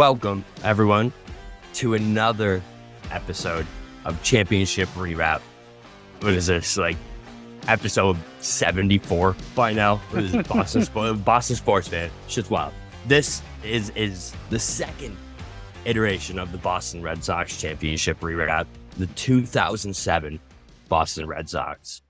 [0.00, 1.12] Welcome, everyone,
[1.74, 2.62] to another
[3.10, 3.66] episode
[4.06, 5.42] of Championship Rewrap.
[6.20, 6.96] What is this, like
[7.68, 9.96] episode 74 by now?
[9.96, 12.10] What is Boston, Sp- Boston Sports Man?
[12.28, 12.72] Shit's wild.
[13.08, 15.18] This is, is the second
[15.84, 20.40] iteration of the Boston Red Sox Championship Rewrap, the 2007
[20.88, 22.00] Boston Red Sox.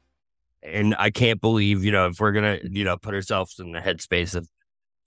[0.62, 3.72] And I can't believe, you know, if we're going to, you know, put ourselves in
[3.72, 4.48] the headspace of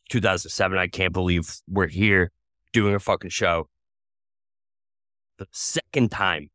[0.09, 2.30] 2007, I can't believe we're here
[2.73, 3.69] doing a fucking show
[5.38, 6.49] the second time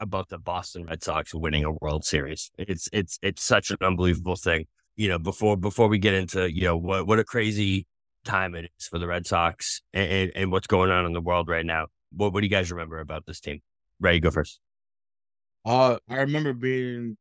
[0.00, 2.50] about the Boston Red Sox winning a World Series.
[2.58, 4.66] It's it's it's such an unbelievable thing.
[4.96, 7.86] You know, before before we get into you know what what a crazy
[8.24, 11.20] time it is for the Red Sox and, and, and what's going on in the
[11.20, 11.86] world right now.
[12.12, 13.60] What what do you guys remember about this team?
[14.00, 14.60] Ray, go first.
[15.64, 17.16] Uh, I remember being.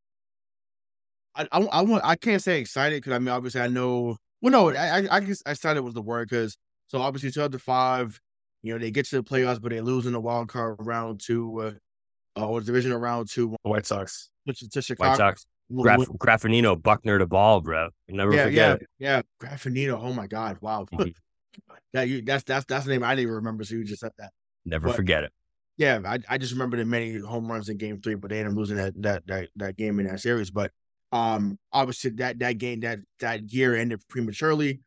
[1.36, 4.52] I I, I want I can't say excited because I mean obviously I know well
[4.52, 6.58] no I I, I guess excited was the word because
[6.88, 8.20] so obviously two out of five.
[8.62, 11.20] you know, they get to the playoffs, but they lose in the wild card round
[11.20, 13.56] two, uh, uh or divisional round two.
[13.64, 14.30] White Sox.
[14.46, 15.10] Which is to Chicago.
[15.10, 15.46] White Sox.
[15.76, 17.90] Graf, Graffanino, Buckner to ball, bro.
[18.08, 18.88] Never yeah, forget yeah, it.
[19.00, 19.22] yeah.
[19.42, 20.00] Graffanino.
[20.02, 20.58] Oh my God!
[20.62, 20.86] Wow.
[20.94, 21.14] Mhm.
[21.94, 23.64] that you that's that's that's the name I didn't even remember.
[23.64, 24.32] So you just said that.
[24.66, 25.32] Never But- forget it.
[25.76, 28.54] Yeah, I, I just remember the many home runs in Game Three, but they ended
[28.54, 30.52] up losing that that that that game in that series.
[30.52, 30.72] But
[31.12, 34.82] um, obviously that that game that that year ended prematurely.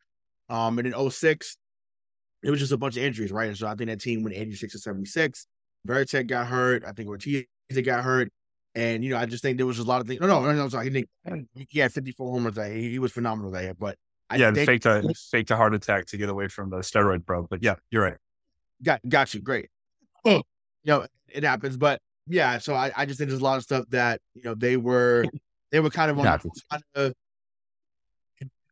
[0.49, 1.57] Um, and in 06,
[2.43, 3.55] it was just a bunch of injuries, right?
[3.55, 5.47] So I think that team went 86 to 76.
[5.87, 6.83] Varitek got hurt.
[6.85, 7.45] I think Ortiz
[7.83, 8.31] got hurt.
[8.75, 10.21] And, you know, I just think there was just a lot of things.
[10.21, 10.69] No, no, no, no.
[10.69, 10.85] Sorry.
[10.85, 12.71] He, think, he had 54 homers that.
[12.71, 13.73] He, he was phenomenal that year.
[13.73, 13.97] But
[14.29, 17.25] I yeah, think, faked a faked a heart attack to get away from the steroid
[17.25, 17.47] bro.
[17.49, 18.17] But yeah, you're right.
[18.83, 19.41] got, got you.
[19.41, 19.69] Great.
[20.25, 20.43] You
[20.85, 21.75] know, it happens.
[21.75, 24.53] But yeah, so I, I just think there's a lot of stuff that, you know,
[24.53, 25.25] they were,
[25.71, 26.63] they were kind of on, Happens.
[26.69, 27.17] kind of, it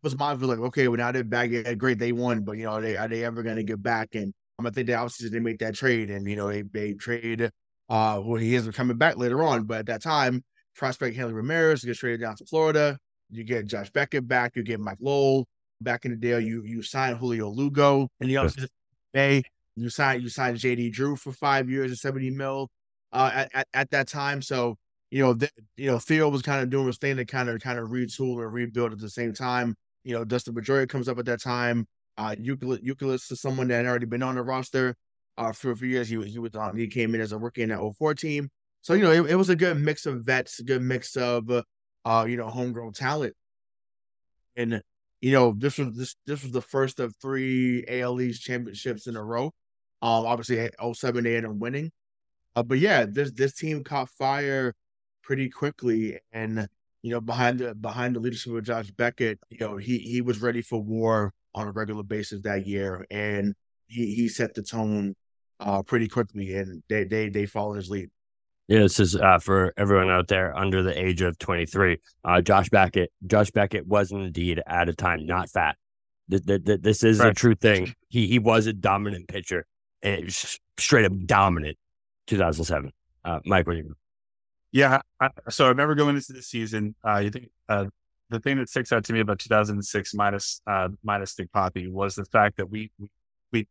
[0.06, 1.50] was mindful like, okay, well, now they're back.
[1.78, 2.00] Great.
[2.00, 4.16] They won, but, you know, are they, are they ever going to get back?
[4.16, 6.94] And um, I think they obviously they make that trade and, you know, they, they
[6.94, 7.52] trade,
[7.90, 10.44] uh, well, he is coming back later on, but at that time,
[10.76, 12.98] prospect Hanley Ramirez gets traded down to Florida.
[13.32, 14.56] You get Josh Beckett back.
[14.56, 15.48] You get Mike Lowell
[15.82, 16.40] back in the day.
[16.40, 18.68] You you sign Julio Lugo and the offseason.
[19.14, 19.44] May
[19.76, 22.70] you sign you signed JD Drew for five years and seventy mil
[23.12, 24.42] uh, at, at at that time.
[24.42, 24.78] So
[25.10, 27.60] you know th- you know Theo was kind of doing his thing to kind of
[27.62, 29.76] kind of retool and rebuild at the same time.
[30.06, 31.88] You know Dustin Pedroia comes up at that time.
[32.18, 34.96] Uh, Youkilis Youkilis is someone that had already been on the roster
[35.38, 36.08] uh, for a few years.
[36.08, 36.78] He he was on.
[36.78, 38.50] He came in as a rookie in that 04 team.
[38.82, 41.50] So you know it, it was a good mix of vets, good mix of
[42.06, 43.34] uh you know homegrown talent,
[44.56, 44.82] and
[45.22, 49.24] you know this was this this was the first of three ALE's championships in a
[49.24, 49.52] row.
[50.02, 51.92] Um, obviously 07 they ended up winning,
[52.56, 54.76] uh, but yeah, this this team caught fire
[55.24, 56.68] pretty quickly, and
[57.06, 60.42] you know behind the behind the leadership of Josh Beckett, you know he he was
[60.42, 63.54] ready for war on a regular basis that year, and
[63.86, 65.16] he he set the tone
[65.60, 68.10] uh pretty quickly, and they they they followed his lead.
[68.68, 72.00] Yeah, this is uh, for everyone out there under the age of 23.
[72.24, 75.78] Uh, Josh Beckett, Josh Beckett was indeed at a time not fat.
[76.31, 77.94] Th- th- th- this is a true thing.
[78.10, 79.68] He he was a dominant pitcher,
[80.01, 80.36] and
[80.80, 81.78] straight up dominant.
[82.25, 82.92] 2007.
[83.24, 83.96] Uh, Mike, what do you?
[84.75, 85.00] Yeah.
[85.22, 86.95] I, so I remember going into the season.
[87.01, 87.86] Uh, you think uh,
[88.30, 92.16] the thing that sticks out to me about 2006 minus uh, minus Nick Poppy was
[92.16, 93.07] the fact that we we
[93.54, 93.68] we,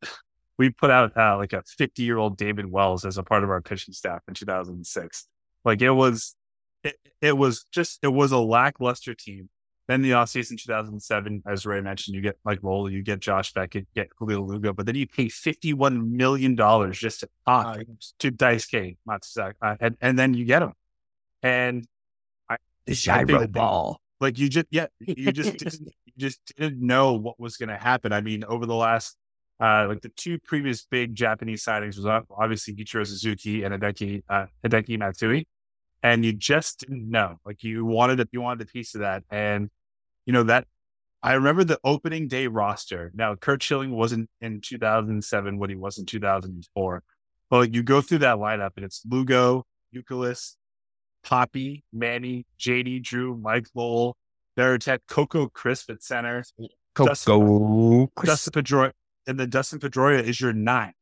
[0.56, 3.50] we put out uh, like a 50 year old David Wells as a part of
[3.50, 5.26] our pitching staff in 2006.
[5.64, 6.36] Like it was,
[6.84, 9.48] it, it was just it was a lackluster team.
[9.86, 13.86] Then the offseason 2007, as Ray mentioned, you get Mike Lowell, you get Josh Beckett,
[13.94, 16.56] get Julio Lugo, but then you pay $51 million
[16.92, 17.80] just to talk
[18.20, 20.72] to Daisuke Matsuzaka, uh, and, and then you get him.
[21.42, 21.86] And
[22.48, 24.00] I, the gyro ball.
[24.20, 27.76] Like you just, yeah, you just didn't, you just didn't know what was going to
[27.76, 28.12] happen.
[28.12, 29.18] I mean, over the last,
[29.60, 34.46] uh, like the two previous big Japanese signings was obviously Ichiro Suzuki and Hideki, uh,
[34.64, 35.46] Hideki Matsui
[36.04, 37.38] and you just didn't know.
[37.44, 39.70] Like you wanted a, you wanted a piece of that, and
[40.26, 40.68] you know that.
[41.22, 43.10] I remember the opening day roster.
[43.14, 47.02] Now, Curt Schilling wasn't in 2007 when he was in 2004,
[47.48, 49.64] but like, you go through that lineup and it's Lugo,
[49.96, 50.56] Youkilis,
[51.24, 54.18] Papi, Manny, JD, Drew, Mike Lowell,
[54.58, 56.44] Varitek, Coco Crisp at center,
[56.94, 58.92] Coco Dustin, Dustin Pedroia,
[59.26, 60.92] and then Dustin Pedroia is your nine.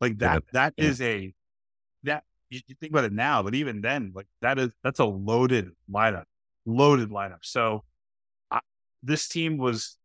[0.00, 0.84] Like that, that yeah.
[0.84, 1.34] is a that
[2.50, 5.70] you, you, think about it now, but even then, like that is that's a loaded
[5.90, 6.24] lineup,
[6.66, 7.38] loaded lineup.
[7.42, 7.84] So
[8.50, 8.60] I,
[9.02, 9.96] this team was,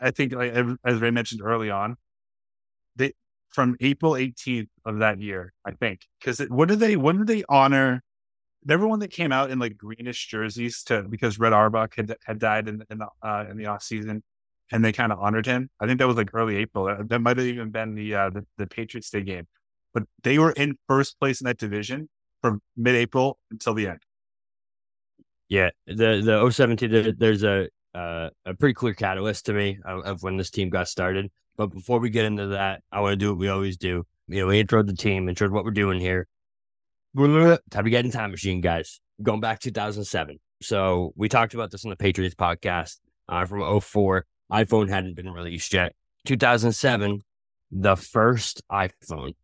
[0.00, 0.52] I think, like,
[0.84, 1.96] as Ray mentioned early on,
[2.96, 3.12] they
[3.48, 7.44] from April 18th of that year, I think, because what did they when did they
[7.48, 8.02] honor?
[8.68, 12.68] Everyone that came out in like greenish jerseys to because Red Auerbach had had died
[12.68, 14.22] in in the uh, in the off season,
[14.72, 15.70] and they kind of honored him.
[15.80, 16.86] I think that was like early April.
[16.86, 19.46] That, that might have even been the uh, the, the Patriots Day game
[19.94, 22.08] but they were in first place in that division
[22.40, 24.00] from mid April until the end.
[25.48, 30.22] Yeah, the the 017, there's a uh, a pretty clear catalyst to me of, of,
[30.22, 31.30] when this team got started.
[31.56, 34.04] But before we get into that, I want to do what we always do.
[34.28, 36.28] You know, we intro the team, intro what we're doing here.
[37.16, 39.00] Time to get in time machine, guys.
[39.22, 40.38] Going back 2007.
[40.62, 42.98] So we talked about this on the Patriots podcast
[43.28, 44.26] uh, from 04.
[44.52, 45.94] iPhone hadn't been released yet.
[46.26, 47.22] 2007,
[47.70, 49.34] the first iPhone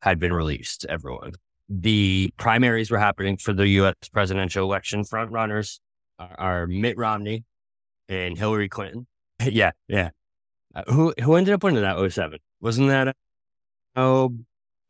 [0.00, 1.32] had been released, everyone.
[1.68, 3.94] The primaries were happening for the U.S.
[4.12, 5.04] presidential election.
[5.04, 5.80] Front runners
[6.18, 7.44] are, are Mitt Romney
[8.08, 9.06] and Hillary Clinton.
[9.42, 10.10] yeah, yeah.
[10.74, 12.38] Uh, who who ended up winning that 07?
[12.60, 13.08] Wasn't that
[13.96, 14.28] uh,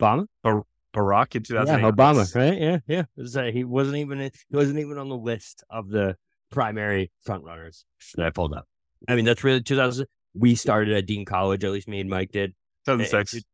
[0.00, 0.26] Obama?
[0.42, 0.64] Bar-
[0.94, 1.82] Barack in 2008.
[1.82, 2.60] Yeah, Obama, right?
[2.60, 3.02] Yeah, yeah.
[3.16, 6.16] Was, uh, he wasn't even he wasn't even on the list of the
[6.50, 7.84] primary front runners
[8.16, 8.66] that I pulled up.
[9.08, 10.06] I mean, that's really 2000.
[10.34, 12.54] We started at Dean College, at least me and Mike did.
[12.86, 13.44] 2006.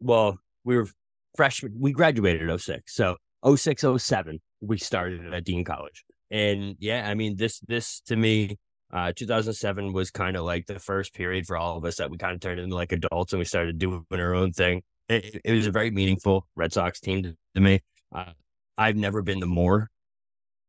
[0.00, 0.88] Well, we were
[1.36, 1.74] freshmen.
[1.78, 2.94] We graduated 06.
[2.94, 3.16] So
[3.56, 6.04] 06, 07, we started at Dean College.
[6.30, 8.58] And yeah, I mean, this, this to me,
[8.92, 12.18] uh, 2007 was kind of like the first period for all of us that we
[12.18, 14.82] kind of turned into like adults and we started doing our own thing.
[15.08, 17.80] It, it was a very meaningful Red Sox team to, to me.
[18.14, 18.32] Uh,
[18.76, 19.90] I've never been to more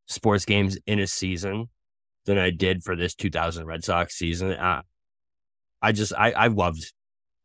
[0.08, 1.70] sports games in a season
[2.26, 4.52] than I did for this 2000 Red Sox season.
[4.52, 4.82] Uh,
[5.82, 6.94] I just, I, I loved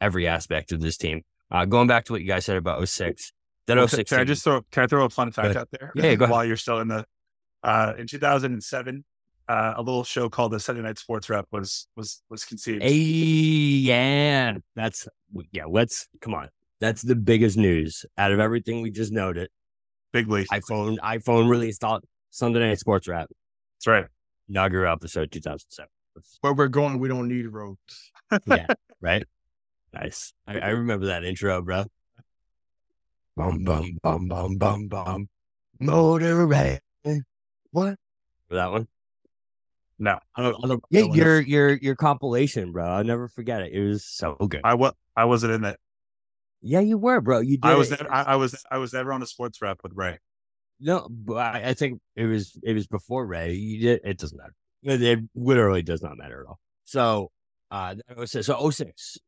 [0.01, 1.23] every aspect of this team.
[1.51, 3.33] Uh, going back to what you guys said about 06,
[3.67, 4.11] that well, 06.
[4.11, 5.93] Can I just throw, can I throw a fun fact out there?
[5.95, 6.33] Yeah, go ahead.
[6.33, 7.07] While you're still in the,
[7.63, 9.05] uh, in 2007,
[9.49, 12.83] uh, a little show called the Sunday Night Sports Rep was, was, was conceived.
[12.83, 14.55] Hey, yeah.
[14.75, 15.07] That's,
[15.53, 16.49] yeah, let's, come on.
[16.81, 19.49] That's the biggest news out of everything we just noted.
[20.13, 20.49] Big league.
[20.49, 22.01] iPhone, iPhone released all
[22.31, 23.29] Sunday Night Sports Rap.
[23.77, 24.07] That's right.
[24.49, 25.89] Inaugural episode 2007.
[26.41, 28.13] Where we're going, we don't need roads.
[28.47, 28.67] yeah,
[29.01, 29.25] right.
[30.01, 30.33] Nice.
[30.47, 31.85] I, I remember that intro, bro.
[33.37, 35.29] Bum bum bum bum bum bum.
[35.81, 36.47] Motor
[37.71, 37.97] What?
[38.49, 38.89] For that one?
[39.99, 40.19] No.
[40.35, 42.87] I don't, I don't, yeah, your your your compilation, bro.
[42.87, 43.73] I'll never forget it.
[43.73, 44.61] It was so good.
[44.65, 45.79] I was I wasn't in it.
[46.63, 47.41] Yeah, you were, bro.
[47.41, 47.71] You did.
[47.71, 50.19] I was never, I, I, was I was never on a sports rap with Ray.
[50.81, 53.53] No, but I, I think it was it was before Ray.
[53.53, 54.01] You did.
[54.05, 54.55] It doesn't matter.
[54.83, 56.59] It, it literally does not matter at all.
[56.85, 57.31] So,
[57.71, 59.19] uh, so 06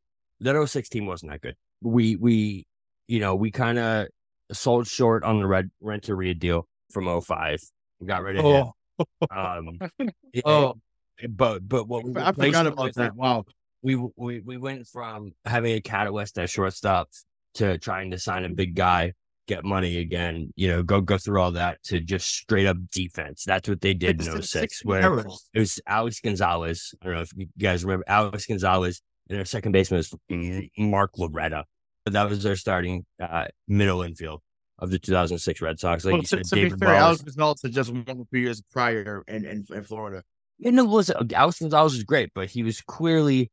[0.40, 1.56] that 06 team wasn't that good.
[1.82, 2.66] We we
[3.06, 4.08] you know we kind of
[4.52, 7.60] sold short on the red rent to read deal from 05.
[8.00, 8.56] We got rid of oh.
[8.56, 8.70] him.
[9.30, 9.78] Um,
[10.44, 10.74] oh,
[11.28, 13.14] but but what we I forgot about that.
[13.14, 13.44] Wow,
[13.82, 17.08] we we we went from having a catalyst at shortstop
[17.54, 19.12] to trying to sign a big guy,
[19.46, 20.52] get money again.
[20.56, 23.44] You know, go go through all that to just straight up defense.
[23.44, 25.18] That's what they did in 06, where
[25.54, 26.94] it was Alex Gonzalez.
[27.02, 30.14] I don't know if you guys remember Alex Gonzalez their second baseman was
[30.76, 31.64] Mark Loretta.
[32.06, 34.40] That was their starting uh, middle infield
[34.78, 36.04] of the 2006 Red Sox.
[36.04, 39.24] Like well, to, to be fair, Alex Gonzalez had just won a few years prior
[39.28, 40.22] in, in, in Florida.
[40.58, 43.50] Yeah, no, listen, Alex Gonzalez was great, but he was clearly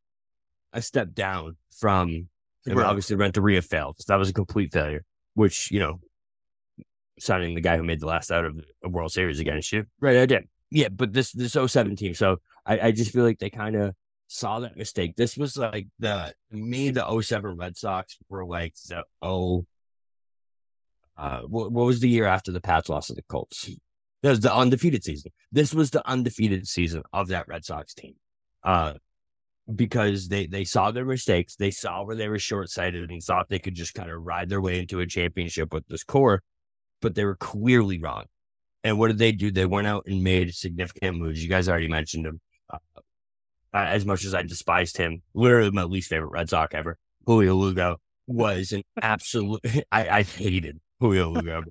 [0.74, 2.30] a step down from
[2.66, 2.86] right.
[2.86, 3.98] obviously Renteria failed.
[4.00, 5.04] So that was a complete failure,
[5.34, 6.00] which, you know,
[7.20, 9.86] signing the guy who made the last out of the World Series against you.
[10.00, 10.48] Right, I did.
[10.72, 12.14] Yeah, but this this 07 team.
[12.14, 13.96] So I, I just feel like they kind of
[14.36, 15.16] saw that mistake.
[15.16, 19.66] This was like the me, the 07 Red Sox were like the oh
[21.18, 23.70] uh what, what was the year after the Pats lost to the Colts?
[24.24, 25.32] That was the undefeated season.
[25.52, 28.16] This was the undefeated season of that Red Sox team.
[28.64, 28.94] Uh,
[29.74, 33.50] because they they saw their mistakes, they saw where they were short sighted and thought
[33.50, 36.44] they could just kind of ride their way into a championship with this core,
[37.02, 38.26] but they were clearly wrong.
[38.84, 39.50] And what did they do?
[39.52, 41.42] They went out and made significant moves.
[41.42, 42.42] You guys already mentioned them.
[42.72, 42.78] Uh,
[43.84, 47.98] as much as I despised him, literally my least favorite Red Sox ever, Julio Lugo
[48.28, 49.62] was an absolute.
[49.92, 51.64] I, I hated Julio Lugo.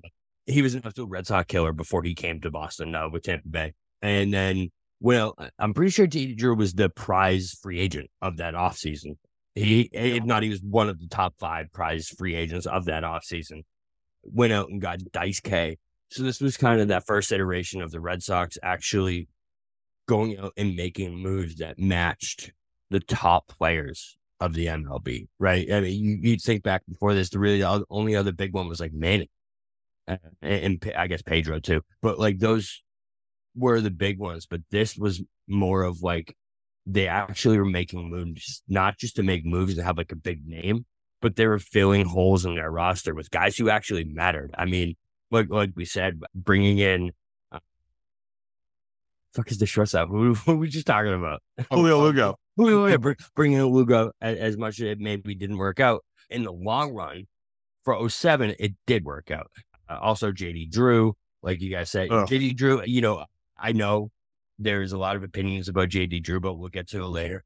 [0.45, 3.47] he was an absolute Red Sox killer before he came to Boston uh, with Tampa
[3.47, 4.69] Bay, and then
[5.01, 9.17] well, I'm pretty sure JD Drew was the prize free agent of that offseason.
[9.53, 13.03] He, if not, he was one of the top five prize free agents of that
[13.03, 13.63] offseason.
[14.23, 15.77] Went out and got Dice-K.
[16.09, 19.27] So this was kind of that first iteration of the Red Sox actually
[20.07, 22.51] going out and making moves that matched
[22.89, 25.71] the top players of the MLB, right?
[25.71, 28.67] I mean, you, would think back before this, the really the only other big one
[28.67, 29.29] was like Manning,
[30.07, 31.81] uh, and, and I guess Pedro too.
[32.01, 32.83] But like those
[33.55, 36.35] were the big ones, but this was more of like
[36.85, 40.45] they actually were making moves, not just to make moves and have like a big
[40.45, 40.85] name,
[41.21, 44.53] but they were filling holes in their roster with guys who actually mattered.
[44.57, 44.95] I mean,
[45.31, 47.11] like like we said, bringing in.
[49.35, 50.09] Fuck is the shortstop?
[50.09, 51.41] Who, who are we just talking about?
[51.71, 52.37] Julio Lugo.
[52.57, 56.53] Julio, bringing in Lugo as, as much as it maybe didn't work out in the
[56.53, 57.27] long run.
[57.83, 59.51] For 07, it did work out.
[59.87, 62.27] Uh, also, JD Drew, like you guys said, Ugh.
[62.27, 63.25] JD Drew, you know,
[63.57, 64.09] I know
[64.57, 67.43] there's a lot of opinions about JD Drew, but we'll get to it later.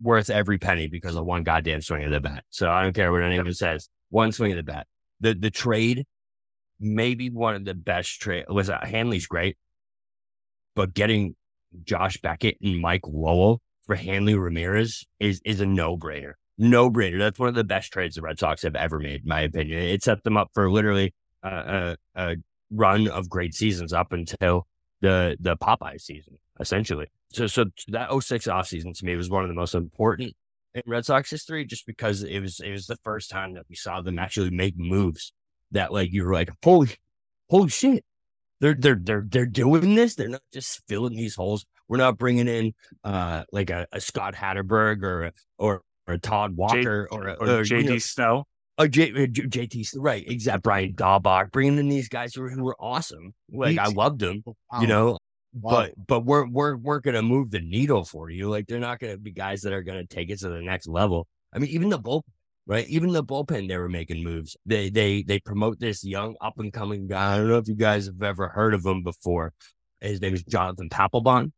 [0.00, 2.44] Worth every penny because of one goddamn swing of the bat.
[2.50, 3.88] So I don't care what anyone says.
[4.10, 4.86] One swing of the bat.
[5.20, 6.06] The the trade,
[6.80, 9.56] maybe one of the best trade was uh, Hanley's great,
[10.78, 11.34] but getting
[11.82, 16.34] Josh Beckett and Mike Lowell for Hanley Ramirez is is a no brainer.
[16.56, 17.18] No brainer.
[17.18, 19.82] That's one of the best trades the Red Sox have ever made, in my opinion.
[19.82, 22.36] It set them up for literally a, a, a
[22.70, 24.68] run of great seasons up until
[25.00, 27.08] the the Popeye season, essentially.
[27.32, 30.32] So so that 06 offseason to me was one of the most important
[30.74, 33.74] in Red Sox history just because it was it was the first time that we
[33.74, 35.32] saw them actually make moves
[35.72, 36.90] that like you were like, holy
[37.50, 38.04] holy shit.
[38.60, 40.14] They're they're they're they're doing this.
[40.14, 41.64] They're not just filling these holes.
[41.88, 42.72] We're not bringing in
[43.04, 47.62] uh like a, a Scott Hatteberg or or or Todd Walker J- or, or, or
[47.62, 48.44] JD you know, Snow.
[48.80, 50.62] Oh, J, JT, right, exact.
[50.62, 53.34] Brian Daubach, bringing in these guys who were, who were awesome.
[53.50, 54.80] Like I loved them, wow.
[54.80, 55.18] you know.
[55.52, 55.70] Wow.
[55.70, 58.48] But but we're we're we're gonna move the needle for you.
[58.48, 61.26] Like they're not gonna be guys that are gonna take it to the next level.
[61.52, 62.22] I mean, even the bullpen,
[62.68, 62.86] right?
[62.88, 64.56] Even the bullpen, they were making moves.
[64.66, 67.34] They they they promote this young up and coming guy.
[67.34, 69.54] I don't know if you guys have ever heard of him before.
[70.00, 71.50] His name is Jonathan Papelbon.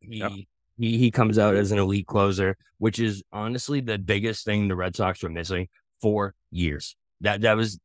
[0.00, 0.30] He yep.
[0.78, 4.76] he he comes out as an elite closer, which is honestly the biggest thing the
[4.76, 5.68] Red Sox were missing
[6.00, 6.94] for years.
[7.22, 7.80] That that was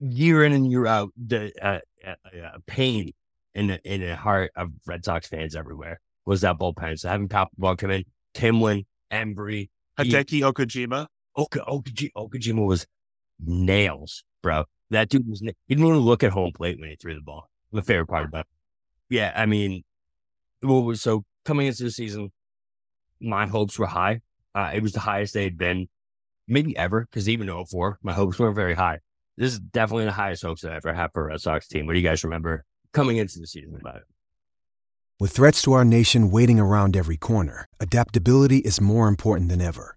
[0.00, 3.12] year in and year out the uh, uh, uh, pain
[3.54, 6.98] in the in the heart of Red Sox fans everywhere was that bullpen.
[7.00, 11.08] So having Papelbon come in, Timlin, Embree, Hideki Okajima.
[11.36, 12.86] Oka, Okajima, Okajima was
[13.44, 14.64] nails, bro.
[14.90, 15.40] That dude was.
[15.40, 17.48] He didn't even look at home plate when he threw the ball.
[17.70, 18.40] My favorite part about.
[18.40, 18.46] It.
[19.16, 19.82] Yeah, I mean,
[20.62, 22.30] well, so coming into the season,
[23.20, 24.20] my hopes were high.
[24.54, 25.88] Uh, it was the highest they had been
[26.46, 28.98] maybe ever, because even 04, my hopes weren't very high.
[29.36, 31.86] This is definitely the highest hopes I ever had for a Red Sox team.
[31.86, 34.02] What do you guys remember coming into the season about it?
[35.18, 39.96] With threats to our nation waiting around every corner, adaptability is more important than ever.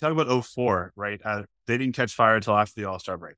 [0.00, 1.20] talk about 04, right?
[1.24, 3.36] Uh, they didn't catch fire until after the All Star break.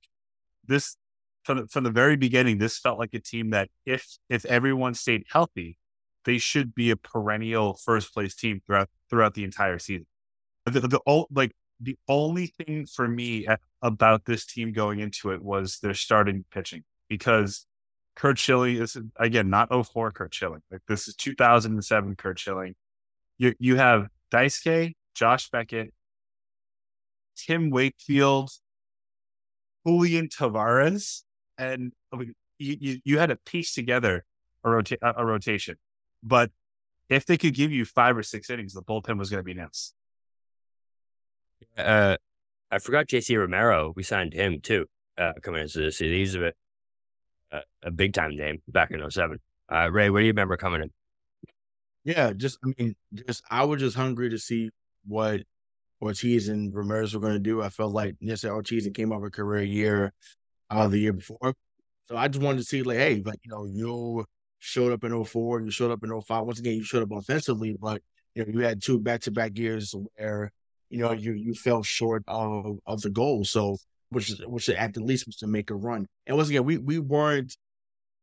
[0.67, 0.97] This,
[1.45, 4.95] from the, from the very beginning, this felt like a team that if if everyone
[4.95, 5.77] stayed healthy,
[6.25, 10.07] they should be a perennial first place team throughout throughout the entire season.
[10.67, 13.47] The, the, the like the only thing for me
[13.83, 17.67] about this team going into it was their starting pitching because
[18.15, 20.63] Curt Schilling is again not 04 Curt Schilling.
[20.71, 22.75] Like this is 2007 Curt Schilling.
[23.39, 25.93] You you have Daisuke, Josh Beckett,
[27.37, 28.51] Tim Wakefield,
[29.87, 31.25] Julian Tavarez,
[31.59, 34.25] and you, you, you had to piece together
[34.65, 35.77] a, rota- a rotation.
[36.23, 36.51] But
[37.09, 39.55] if they could give you five or six innings, the bullpen was going to be
[39.55, 39.93] nice.
[41.77, 42.17] Uh,
[42.71, 43.93] I forgot JC Romero.
[43.95, 44.87] We signed him too
[45.19, 46.17] uh, coming into the season.
[46.17, 46.53] He's a,
[47.51, 49.39] a, a big time name back in 07.
[49.71, 50.91] Uh, Ray, what do you remember coming in?
[52.05, 54.71] Yeah, just I mean, just I was just hungry to see
[55.07, 55.43] what
[56.03, 57.63] Ortiz and Ramirez were going to do.
[57.63, 60.13] I felt like yes, Ortiz came off a career year
[60.71, 61.55] uh, the year before,
[62.09, 64.25] so I just wanted to see like, hey, like you know, you
[64.59, 66.45] showed up in 04, you showed up in 05.
[66.45, 68.03] Once again, you showed up offensively, but
[68.35, 70.51] you know, you had two back to back years where
[70.91, 73.45] you know you you fell short of of the goal.
[73.45, 73.77] So
[74.11, 76.07] which which at the least was to make a run.
[76.27, 77.57] And once again, we we weren't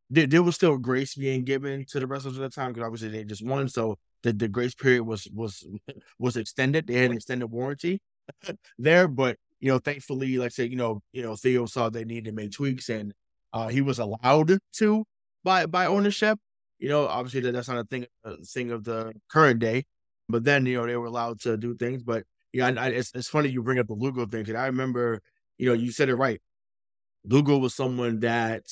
[0.10, 3.10] there, there was still grace being given to the wrestlers at the time because obviously
[3.10, 3.68] they just won.
[3.70, 5.68] So the, the grace period was was
[6.20, 6.88] was extended.
[6.88, 8.02] They had an extended warranty
[8.80, 12.06] there, but you know, thankfully, like I said, you know, you know, Theo saw they
[12.06, 13.14] needed to make tweaks, and
[13.54, 15.06] uh, he was allowed to
[15.44, 16.40] by by ownership.
[16.80, 19.86] You know, obviously that, that's not a thing a thing of the current day,
[20.28, 22.04] but then you know they were allowed to do things.
[22.04, 22.24] But
[22.54, 25.22] yeah, I, I, it's it's funny you bring up the Lugo thing because I remember,
[25.58, 26.42] you know, you said it right.
[27.26, 28.64] Lugo was someone that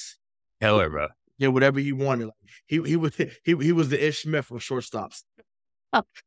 [0.87, 2.25] bro yeah, whatever he wanted.
[2.25, 2.33] Like,
[2.65, 5.23] he he was he he was the Ish Smith of shortstops.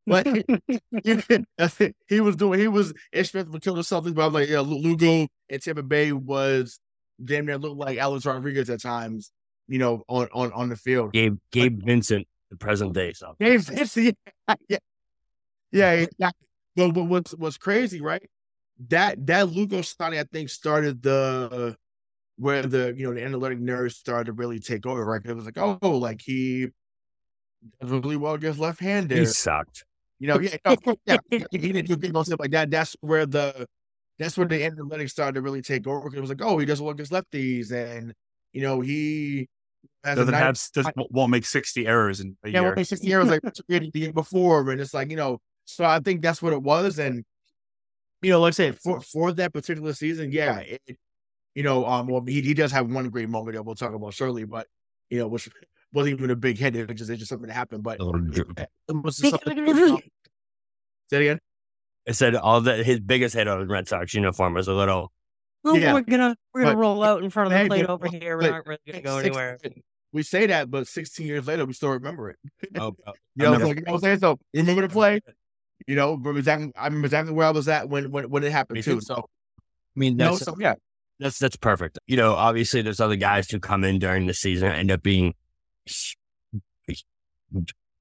[0.07, 0.27] But
[2.09, 5.29] he was doing he was Ish Smith would kill something, but I'm like, yeah, Lugo
[5.49, 6.81] and Tampa Bay was
[7.23, 9.31] damn near looked like Alex Rodriguez at times,
[9.69, 11.13] you know, on on on the field.
[11.13, 13.35] Gabe Gabe like, Vincent, the present day so.
[13.41, 14.17] Gabe Vincent,
[14.49, 16.07] yeah, yeah, yeah.
[16.19, 16.31] yeah.
[16.77, 18.29] But, but what's what's crazy, right?
[18.89, 21.77] That that Lugo signing, I think, started the
[22.37, 25.21] where the you know the analytic nerds started to really take over, right?
[25.23, 26.69] It was like, oh, like he
[27.81, 29.19] does really well against left-handed.
[29.19, 29.85] He sucked.
[30.19, 30.77] You know, yeah, no,
[31.07, 32.71] yeah, he didn't do things like that.
[32.71, 33.67] That's where the
[34.19, 36.15] that's where the analytics started to really take over.
[36.15, 38.13] It was like, oh, he doesn't work against lefties, and
[38.53, 39.49] you know he
[40.05, 42.63] doesn't have doesn't, won't make sixty errors in a yeah, year.
[42.65, 45.39] won't make sixty errors like the year before, and it's like you know.
[45.65, 47.25] So I think that's what it was, and
[48.21, 50.99] you know, like I said, for for that particular season, yeah, it,
[51.55, 54.15] you know, um, well, he, he does have one great moment that we'll talk about
[54.15, 54.67] shortly, but
[55.09, 55.49] you know, which
[55.93, 56.77] wasn't even a big hit.
[56.77, 57.83] It was just, it just something that happened.
[57.83, 61.41] But it was say it again.
[62.09, 65.13] I said all that his biggest hit on the Red Sox uniform was a little.
[65.65, 65.93] Oh, yeah.
[65.93, 68.39] we're gonna we're gonna but, roll out in front of the plate over here.
[68.39, 69.59] We're not really gonna go anywhere.
[70.13, 72.37] We say that, but 16 years later, we still remember it.
[72.81, 74.41] Oh, oh you know, like, I was saying so.
[74.53, 75.21] Remember the play?
[75.87, 76.73] You know, remember exactly.
[76.77, 79.01] I remember exactly where I was at when when when it happened too.
[79.01, 79.63] So, I
[79.95, 80.75] mean, that's, so, yeah.
[81.21, 82.01] That's that's perfect.
[82.09, 85.05] You know, obviously there's other guys who come in during the season and end up
[85.05, 85.35] being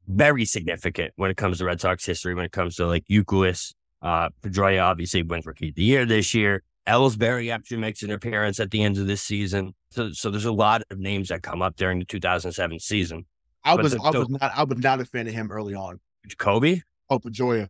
[0.07, 2.33] very significant when it comes to Red Sox history.
[2.33, 6.33] When it comes to like Youkilis, uh, Pedroia obviously wins Rookie of the Year this
[6.33, 6.63] year.
[6.87, 9.75] Ellsbury actually makes an appearance at the end of this season.
[9.91, 13.25] So, so there's a lot of names that come up during the 2007 season.
[13.63, 15.99] I was the, I was not I was not a fan of him early on.
[16.37, 16.81] Kobe?
[17.09, 17.67] Oh, Pedroia.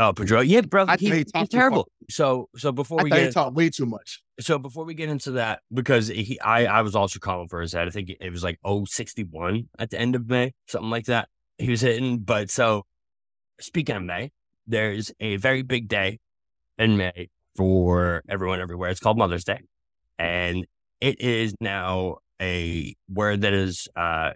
[0.00, 0.40] Oh, Pedro.
[0.40, 0.86] Yeah, bro.
[0.88, 1.86] I he, he's terrible.
[2.08, 4.22] So, so before I we get he talked way too much.
[4.40, 7.74] So before we get into that, because he, I, I was also calling for his
[7.74, 7.86] head.
[7.86, 11.28] I think it was like 061 at the end of May, something like that.
[11.58, 12.20] He was hitting.
[12.20, 12.86] But so,
[13.60, 14.32] speaking of May,
[14.66, 16.20] there's a very big day
[16.78, 18.88] in May for everyone everywhere.
[18.88, 19.60] It's called Mother's Day,
[20.18, 20.66] and
[21.02, 24.32] it is now a word that is uh,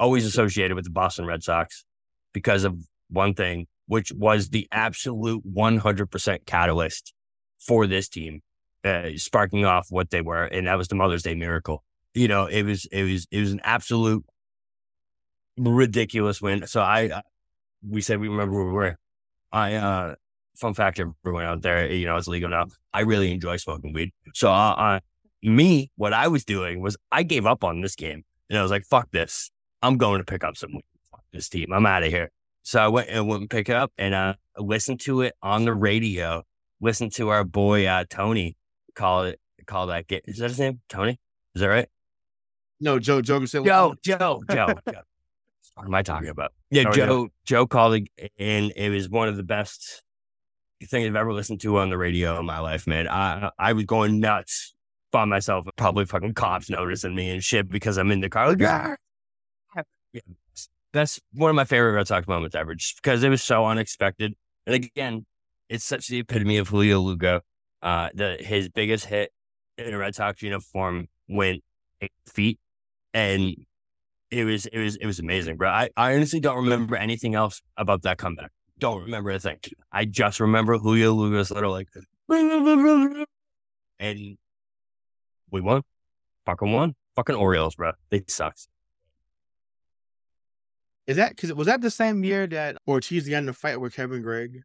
[0.00, 1.84] always associated with the Boston Red Sox
[2.32, 2.78] because of
[3.10, 7.12] one thing which was the absolute 100% catalyst
[7.60, 8.40] for this team,
[8.86, 10.44] uh, sparking off what they were.
[10.44, 11.84] And that was the Mother's Day miracle.
[12.14, 14.24] You know, it was, it was, it was an absolute
[15.58, 16.66] ridiculous win.
[16.66, 17.20] So I,
[17.86, 18.96] we said we remember where we were.
[19.52, 20.14] I, uh,
[20.56, 22.68] fun fact, everyone out there, you know, it's legal now.
[22.94, 24.12] I really enjoy smoking weed.
[24.32, 25.00] So, uh,
[25.42, 28.70] me, what I was doing was I gave up on this game and I was
[28.70, 29.50] like, fuck this.
[29.82, 30.84] I'm going to pick up some weed.
[31.10, 31.74] Fuck this team.
[31.74, 32.30] I'm out of here.
[32.62, 35.64] So I went and went and pick it up and uh, listened to it on
[35.64, 36.44] the radio.
[36.80, 38.56] Listened to our boy uh, Tony
[38.94, 40.20] call it call that game.
[40.24, 40.80] Is that his name?
[40.88, 41.18] Tony?
[41.54, 41.88] Is that right?
[42.80, 43.20] No, Joe.
[43.20, 43.40] Joe.
[43.40, 43.62] Joe.
[43.62, 43.94] Joe.
[44.02, 44.40] Joe.
[44.50, 45.02] Joe.
[45.74, 46.52] What am I talking about?
[46.70, 47.22] Yeah, oh, Joe.
[47.22, 47.28] Yeah.
[47.44, 50.02] Joe called it, and it was one of the best
[50.84, 53.08] things I've ever listened to on the radio in my life, man.
[53.08, 54.74] I I was going nuts
[55.10, 55.66] by myself.
[55.76, 58.48] Probably fucking cops noticing me and shit because I'm in the car.
[58.48, 60.20] Like, yeah
[60.92, 64.34] that's one of my favorite Red Sox moments ever, just because it was so unexpected.
[64.66, 65.26] And again,
[65.68, 67.40] it's such the epitome of Julio Lugo.
[67.82, 69.32] Uh, the his biggest hit
[69.78, 71.62] in a Red Sox uniform went
[72.00, 72.58] eight feet,
[73.14, 73.56] and
[74.30, 75.68] it was it was it was amazing, bro.
[75.68, 78.50] I, I honestly don't remember anything else about that comeback.
[78.78, 79.58] Don't remember a thing.
[79.92, 81.88] I just remember Julio Lugo's little like,
[82.28, 83.26] and
[85.50, 85.82] we won.
[86.46, 86.94] Fucking won.
[87.14, 87.92] Fucking Orioles, bro.
[88.10, 88.66] They sucks.
[91.06, 93.80] Is that because it was that the same year that Ortiz got in the fight
[93.80, 94.62] with Kevin Gregg?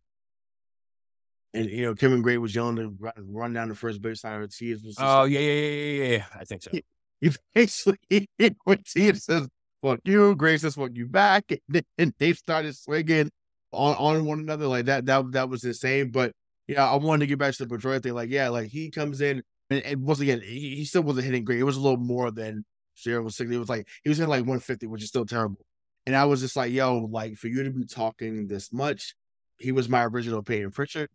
[1.54, 4.42] And you know, Kevin Gregg was yelling to run down the first baseline.
[4.42, 4.96] Ortiz was.
[5.00, 6.26] Oh yeah, yeah, yeah, yeah, yeah.
[6.40, 6.72] I think so.
[6.72, 6.84] He,
[7.22, 9.48] he basically hit Ortiz says,
[9.82, 10.36] fuck you.
[10.36, 11.52] Grace says, fuck you back.
[11.98, 13.32] And they started swinging
[13.72, 15.06] on, on one another like that.
[15.06, 16.12] That that was insane.
[16.12, 16.34] But
[16.68, 18.14] yeah, I wanted to get back to the Pedroia thing.
[18.14, 21.44] Like, yeah, like he comes in and, and once again, he, he, still wasn't hitting
[21.44, 21.60] great.
[21.60, 22.66] It was a little more than
[23.02, 23.56] zero was sixty.
[23.56, 25.66] It was like he was in like 150, which is still terrible.
[26.08, 29.14] And I was just like, yo, like for you to be talking this much,
[29.58, 31.10] he was my original Payton Pritchard.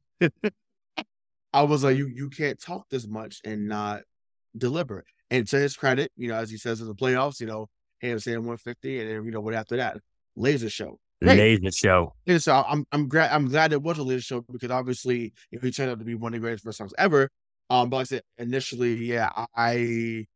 [1.55, 4.03] I was like, you you can't talk this much and not
[4.55, 5.05] deliver.
[5.31, 8.11] And to his credit, you know, as he says in the playoffs, you know, hey,
[8.11, 9.97] I'm saying 150, and then you know what after that,
[10.37, 10.99] laser show.
[11.23, 12.15] Hey, laser show.
[12.27, 15.63] And so I'm I'm glad I'm glad it was a laser show because obviously if
[15.63, 17.31] he turned out to be one of the greatest first songs ever.
[17.71, 20.27] Um, but like I said initially, yeah, I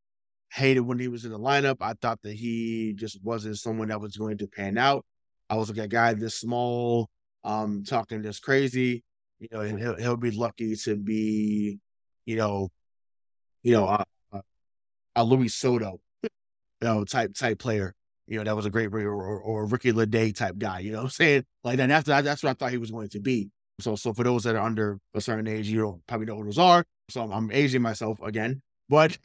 [0.51, 1.77] hated when he was in the lineup.
[1.81, 5.05] I thought that he just wasn't someone that was going to pan out.
[5.49, 7.09] I was like a guy this small,
[7.45, 9.05] um, talking this crazy
[9.39, 11.79] you know, and he'll he'll be lucky to be,
[12.25, 12.71] you know,
[13.63, 14.05] you know, a,
[15.15, 16.29] a Luis Sojo, you
[16.81, 17.95] know, type type player.
[18.27, 20.81] You know, that was a great or, or, Ricky Ledee type guy.
[20.81, 21.87] You know, I'm saying like that.
[21.89, 23.51] That's that's what I thought he was going to be.
[23.79, 26.45] So, so for those that are under a certain age, you don't probably know who
[26.45, 26.85] those are.
[27.11, 29.17] So I'm, I'm aging myself again, but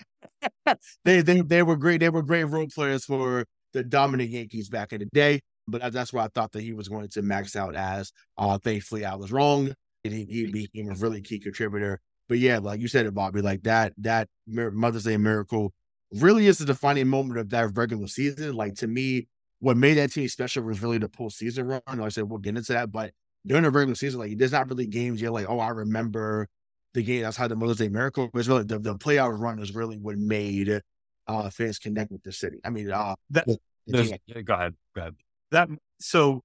[1.06, 2.00] they they they were great.
[2.00, 5.42] They were great role players for the dominant Yankees back in the day.
[5.68, 8.12] But that's why I thought that he was going to max out as.
[8.38, 12.00] Uh, thankfully, I was wrong and he, he became a really key contributor.
[12.28, 15.74] But yeah, like you said it, Bobby, like that that Mother's Day miracle
[16.14, 18.56] really is the defining moment of that regular season.
[18.56, 19.28] Like to me,
[19.60, 22.02] what made that team special was really the postseason run.
[22.02, 23.12] I said, we'll get into that, but
[23.46, 26.48] during the regular season, like there's not really games you're like, oh, I remember
[26.94, 27.24] the game.
[27.24, 30.18] That's how the Mother's Day miracle was really the, the playoff run is really what
[30.18, 30.82] made
[31.28, 32.60] uh fans connect with the city.
[32.64, 35.16] I mean, uh, that, the, the go ahead, go ahead.
[35.52, 36.44] That so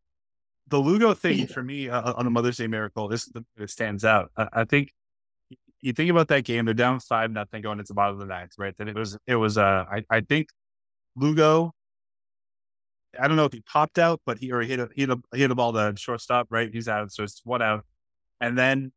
[0.69, 4.31] the Lugo thing for me uh, on the Mother's Day Miracle, this it stands out.
[4.37, 4.93] I, I, think
[5.81, 8.27] you think about that game; they're down five nothing going into the bottom of the
[8.27, 8.77] ninth, right?
[8.77, 10.49] Then it was it was uh I, I think
[11.15, 11.73] Lugo.
[13.19, 15.19] I don't know if he popped out, but he or he hit a, hit a,
[15.33, 16.69] hit a ball to shortstop, right?
[16.71, 17.87] He's out, so it's one out,
[18.43, 18.93] and then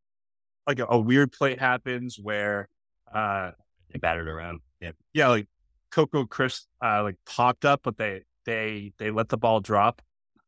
[0.66, 2.68] like a, a weird play happens where
[3.12, 3.52] uh
[3.92, 4.60] they battered around.
[4.80, 5.48] Yeah, yeah, like
[5.90, 10.02] Coco Crisp uh like popped up, but they they they let the ball drop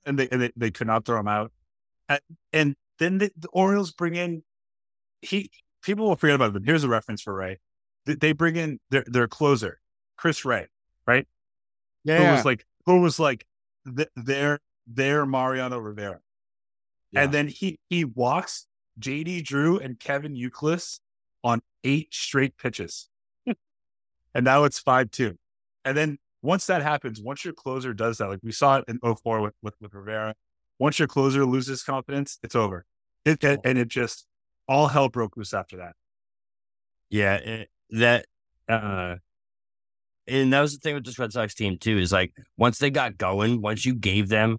[0.06, 1.52] and they and they, they could not throw him out.
[2.52, 4.42] And then the, the, Orioles bring in
[5.20, 5.50] he.
[5.82, 6.52] People will forget about.
[6.52, 7.58] But here's a reference for Ray.
[8.04, 9.80] They bring in their their closer,
[10.16, 10.66] Chris Ray,
[11.06, 11.26] right?
[12.04, 13.46] Yeah, who was like who was like
[13.96, 16.20] th- their their Mariano Rivera,
[17.12, 17.22] yeah.
[17.22, 18.66] and then he he walks
[19.00, 21.00] JD Drew and Kevin Youkilis
[21.42, 23.08] on eight straight pitches,
[23.46, 25.38] and now it's five two,
[25.84, 28.98] and then once that happens, once your closer does that, like we saw it in
[28.98, 30.34] 04 with, with, with Rivera,
[30.78, 32.84] once your closer loses confidence, it's over.
[33.24, 34.26] It, it, and it just
[34.68, 35.94] all hell broke loose after that.
[37.08, 38.26] Yeah, it, that
[38.68, 39.16] uh,
[40.26, 41.98] and that was the thing with this Red Sox team too.
[41.98, 44.58] Is like once they got going, once you gave them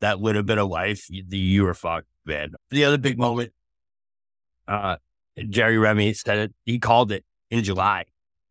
[0.00, 2.52] that little bit of life, you, you were fucked, man.
[2.70, 3.52] The other big moment,
[4.68, 4.96] uh,
[5.48, 6.54] Jerry Remy said it.
[6.64, 8.04] He called it in July.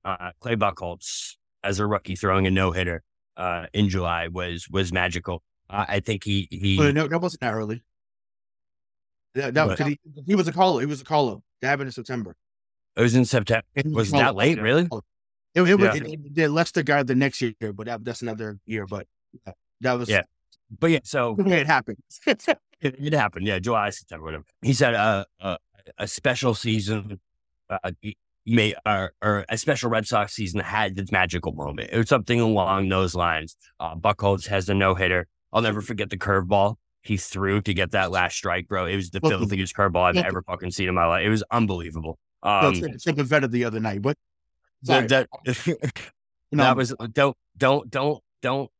[0.05, 3.03] Uh, Clay Buchholz as a rookie throwing a no hitter
[3.37, 5.43] uh, in July was was magical.
[5.69, 6.77] Uh, I think he he.
[6.77, 7.83] Well, no, that wasn't that early.
[9.35, 10.77] Yeah, no, because he, he was a call.
[10.79, 11.41] He was a call.
[11.61, 12.35] That happened in September.
[12.95, 13.65] It was in September.
[13.85, 14.61] Was that late?
[14.61, 14.87] Really?
[15.55, 15.93] It, it, yeah.
[15.95, 16.03] it,
[16.37, 18.85] it, it the next year, but that, that's another year.
[18.85, 19.07] But
[19.81, 20.23] that was yeah.
[20.79, 21.97] But yeah, so it happened.
[22.27, 23.47] it, it, happened.
[23.47, 24.45] Yeah, July, September, whatever.
[24.61, 25.57] He said uh, uh,
[25.97, 27.19] a special season.
[27.69, 27.91] Uh,
[28.45, 31.89] may or, or, a special Red Sox season had this magical moment.
[31.91, 33.55] It was something along those lines.
[33.79, 35.27] Uh, Buchholz has a no hitter.
[35.51, 38.85] I'll never forget the curveball he threw to get that last strike, bro.
[38.85, 41.25] It was the filthiest curveball I've ever fucking seen in my life.
[41.25, 42.17] It was unbelievable.
[42.41, 44.17] Um, no, better the other night, but
[44.83, 45.29] that, that,
[46.51, 48.71] that was don't don't don't don't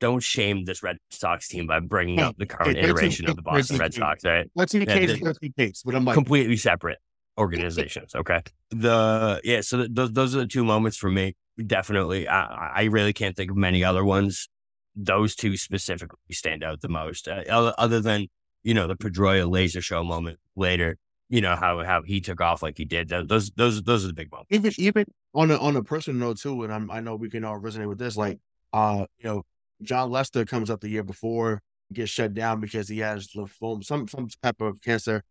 [0.00, 3.78] don't shame this Red Sox team by bringing up the current iteration of the Boston
[3.78, 4.24] Red Sox.
[4.24, 4.50] Right?
[4.54, 5.20] Let's see case.
[5.20, 5.82] Let's see case.
[5.84, 6.98] But I'm like completely separate
[7.38, 8.14] organizations.
[8.14, 8.42] Okay.
[8.70, 11.36] The yeah, so th- those those are the two moments for me.
[11.64, 14.48] Definitely, I, I really can't think of many other ones.
[14.96, 17.28] Those two specifically stand out the most.
[17.28, 17.42] Uh,
[17.78, 18.28] other than
[18.62, 20.98] you know the Pedroia laser show moment later.
[21.30, 23.08] You know how how he took off like he did.
[23.08, 24.48] Those those those are the big moments.
[24.50, 25.04] Even even
[25.34, 27.88] on a on a personal note too, and I'm, I know we can all resonate
[27.88, 28.16] with this.
[28.16, 28.38] Like,
[28.72, 29.42] uh, you know,
[29.82, 34.08] Jon Lester comes up the year before, gets shut down because he has lymphoma, some
[34.08, 35.22] some type of cancer.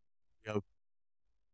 [0.45, 0.62] You know,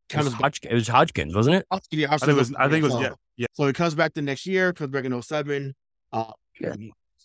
[0.10, 1.66] Kind of Hodgkin, it was Hodgkins, wasn't it?
[1.72, 2.54] Hodgkin, yeah, I think it was.
[2.56, 3.00] I think it was.
[3.00, 3.48] Yeah, yeah.
[3.54, 5.76] So he comes back the next year, comes back in 07.
[6.12, 6.74] Uh, yeah.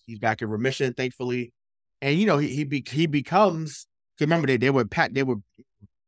[0.07, 1.55] he's back in remission, thankfully,
[2.03, 3.87] and you know he he, be, he becomes.
[4.21, 5.37] Remember they they were pat they were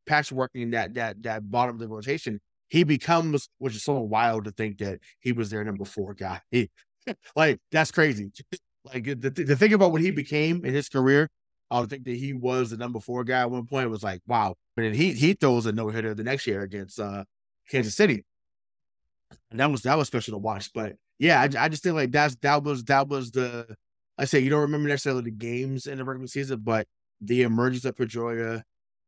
[0.09, 2.41] patchworking that that that bottom of the rotation.
[2.69, 6.41] He becomes, which is so wild to think that he was their number four guy.
[6.51, 6.69] He,
[7.37, 8.33] like that's crazy.
[8.87, 11.29] Like the, the thing about what he became in his career,
[11.71, 13.87] I would think that he was the number four guy at one point.
[13.87, 14.55] It was like, wow.
[14.75, 17.25] But then he he throws a no hitter the next year against uh,
[17.71, 18.25] Kansas City,
[19.51, 20.73] and that was that was special to watch.
[20.73, 23.77] But yeah, I, I just think like that's that was that was the
[24.19, 26.87] I say you don't remember necessarily the games in the regular season, but
[27.21, 28.63] the emergence of Pedroia,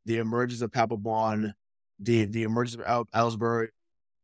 [0.07, 1.53] the emergence of Papelbon,
[1.99, 3.69] the the emergence of Ellsbury,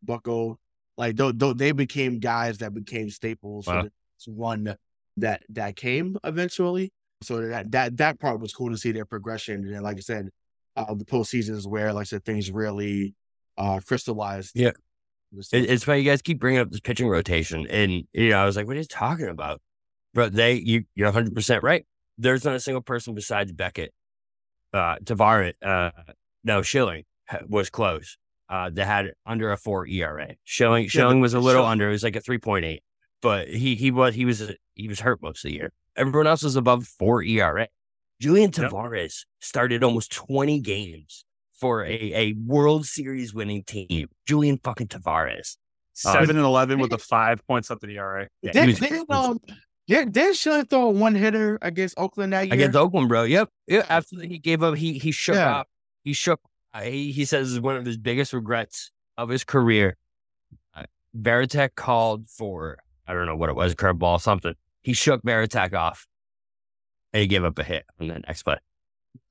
[0.02, 0.58] Bucco,
[0.96, 3.82] like th- th- they became guys that became staples wow.
[3.82, 4.76] for this run
[5.16, 6.92] that that came eventually.
[7.22, 9.72] So that that that part was cool to see their progression.
[9.72, 10.28] And like I said,
[10.76, 13.14] uh, the postseason is where, like I said, things really
[13.56, 14.52] uh, crystallized.
[14.54, 14.72] Yeah,
[15.52, 18.56] it's why you guys keep bringing up this pitching rotation, and you know, I was
[18.56, 19.60] like, "What are you talking about?"
[20.12, 21.86] But they, you, you're 100 percent right.
[22.18, 23.92] There's not a single person besides Beckett,
[24.72, 25.90] uh, Tavarez, uh,
[26.44, 27.04] no Schilling
[27.48, 28.18] was close.
[28.46, 30.34] Uh, that had under a four ERA.
[30.44, 31.88] Schilling, Schilling was a little under.
[31.88, 32.80] It was like a 3.8,
[33.22, 35.72] but he he was he was he was hurt most of the year.
[35.96, 37.68] Everyone else was above four ERA.
[38.20, 39.44] Julian Tavarez yep.
[39.44, 44.08] started almost 20 games for a, a World Series winning team.
[44.26, 45.56] Julian fucking Tavarez.
[45.94, 48.28] Seven um, and eleven with a five point something ERA.
[48.42, 49.38] Yeah, did, was, did, um,
[49.86, 52.54] did, did Schilling throw a one hitter against Oakland that year?
[52.54, 53.22] Against Oakland, bro.
[53.22, 53.48] Yep.
[53.68, 53.86] Yeah.
[53.88, 55.58] After he gave up, he he shook yeah.
[55.58, 55.68] up.
[56.02, 56.40] He shook.
[56.72, 59.96] Uh, he, he says one of his biggest regrets of his career.
[60.74, 60.82] Uh,
[61.16, 64.54] Varitek called for I don't know what it was, a curveball, something.
[64.84, 66.06] He shook Varitek off
[67.12, 68.58] and he gave up a hit on the next play.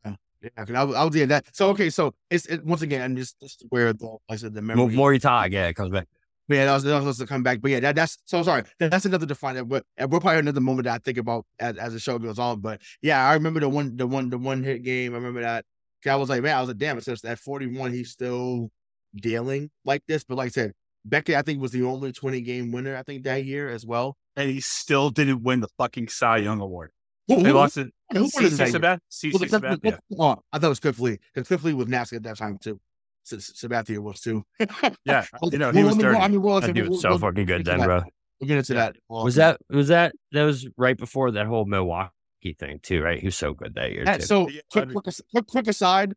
[0.04, 0.50] Yeah, yeah
[0.82, 1.46] I'll, I was yeah, that.
[1.56, 4.96] So okay, so it's it, once again, just, just where the I said the memory.
[4.96, 6.08] More you talk, yeah, it comes back.
[6.48, 7.62] But yeah, that was, that was to come back.
[7.62, 8.64] But yeah, that, that's so sorry.
[8.80, 9.64] That, that's another define.
[9.66, 12.60] But we're probably another moment that I think about as, as the show goes on.
[12.60, 15.14] But yeah, I remember the one, the one, the one hit game.
[15.14, 15.66] I remember that.
[16.06, 18.72] I was like, man, I was like, damn, it says at 41, he's still
[19.16, 20.26] dealing like this.
[20.26, 20.74] But like I said,
[21.06, 24.18] Beckett, I think, was the only 20 game winner, I think, that year as well
[24.36, 26.92] and he still didn't win the fucking Cy Young Award.
[27.28, 27.88] Who, they lost it.
[28.12, 29.00] Who CC Sabathia.
[29.10, 29.98] CC Sabathia.
[30.20, 32.58] Oh, I thought it was Cliff Lee because Cliff Lee was nasty at that time
[32.58, 32.80] too.
[33.26, 34.44] Sabathia was too.
[35.06, 36.18] yeah, you know he was dirty.
[36.18, 38.02] I mean, well, he was so fucking good then, bro.
[38.40, 38.98] We'll get into that.
[39.08, 42.12] Was that was that that was right before that whole Milwaukee
[42.60, 43.20] thing too, right?
[43.20, 44.04] He was so good that year.
[44.04, 46.14] That, so quick, quick, quick, quick aside,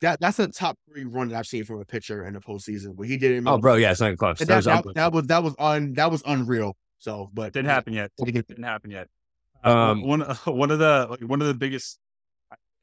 [0.00, 2.94] that that's a top three run that I've seen from a pitcher in the postseason.
[2.94, 4.38] What he did in oh, bro, yeah, it's not close.
[4.38, 6.76] That, that, was that, that, was that was un that was unreal.
[6.98, 8.10] So, but didn't happen yet.
[8.16, 9.08] Didn't happen yet.
[9.64, 11.98] Uh, um, one one of the one of the biggest.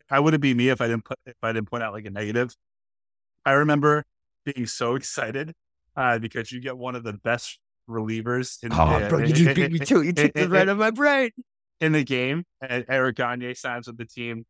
[0.10, 2.12] I wouldn't be me if I didn't put if I didn't point out like a
[2.12, 2.56] negative.
[3.46, 4.06] I remember
[4.46, 5.54] being so excited
[5.96, 8.72] uh, because you get one of the best relievers in.
[8.74, 10.02] Oh, the, bro, you just beat me too.
[10.02, 11.32] You took the right of my brain
[11.80, 12.46] in the game.
[12.62, 14.46] And Eric Gagne signs with the team.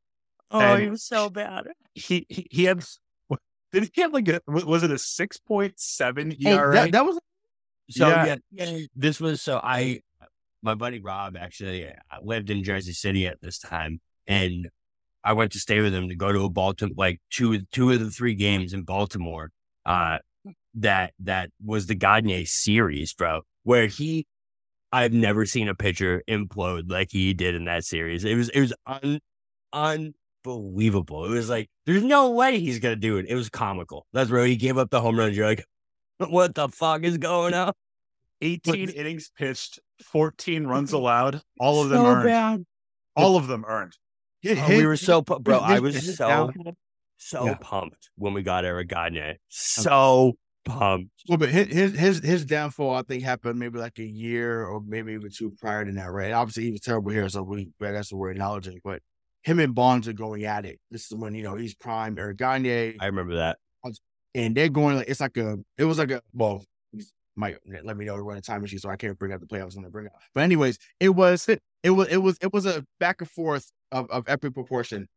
[0.52, 1.68] Oh, he was so bad.
[1.94, 2.84] He he, he had.
[3.72, 6.74] Did he have like a was it a six point seven ERA?
[6.74, 7.20] That, that was
[7.90, 8.36] so yeah.
[8.52, 10.02] yeah, this was so I,
[10.62, 11.88] my buddy Rob actually
[12.24, 14.70] lived in Jersey City at this time, and
[15.24, 18.00] I went to stay with him to go to a Baltimore, like two two of
[18.00, 19.52] the three games in Baltimore.
[19.86, 20.20] Uh,
[20.76, 24.28] that that was the Gagne series, bro, where he,
[24.92, 28.24] I've never seen a pitcher implode like he did in that series.
[28.24, 29.20] It was it was un,
[29.74, 31.26] unbelievable.
[31.26, 33.26] It was like there's no way he's gonna do it.
[33.28, 34.06] It was comical.
[34.14, 35.36] That's where he gave up the home runs.
[35.36, 35.66] You're like,
[36.30, 37.74] what the fuck is going on?
[38.42, 42.26] 18 innings pitched, 14 runs allowed, all of them so earned.
[42.26, 42.66] Bad.
[43.16, 43.94] All of them earned.
[44.48, 45.58] Oh, we were so bro.
[45.60, 46.52] I was so
[47.18, 47.56] so yeah.
[47.56, 49.22] pumped when we got Eric Gagne.
[49.22, 49.36] Oh.
[49.50, 50.34] So
[50.66, 51.12] pumped.
[51.28, 55.14] Well, but his his his downfall, I think, happened maybe like a year or maybe
[55.14, 56.32] even two prior to that, right?
[56.32, 58.80] Obviously, he was terrible here, so we that's what we're acknowledging.
[58.84, 59.02] But
[59.44, 60.80] him and Bonds are going at it.
[60.92, 62.98] This is when you know he's prime Eric Gagne.
[63.00, 63.58] I remember that
[64.36, 66.64] and they're going like it's like a it was like a well
[67.36, 69.62] might let me know run a time machine so I can't bring up the play
[69.62, 70.14] I was going to bring up.
[70.34, 74.10] But anyways, it was it, was it was it was a back and forth of,
[74.10, 75.08] of epic proportion,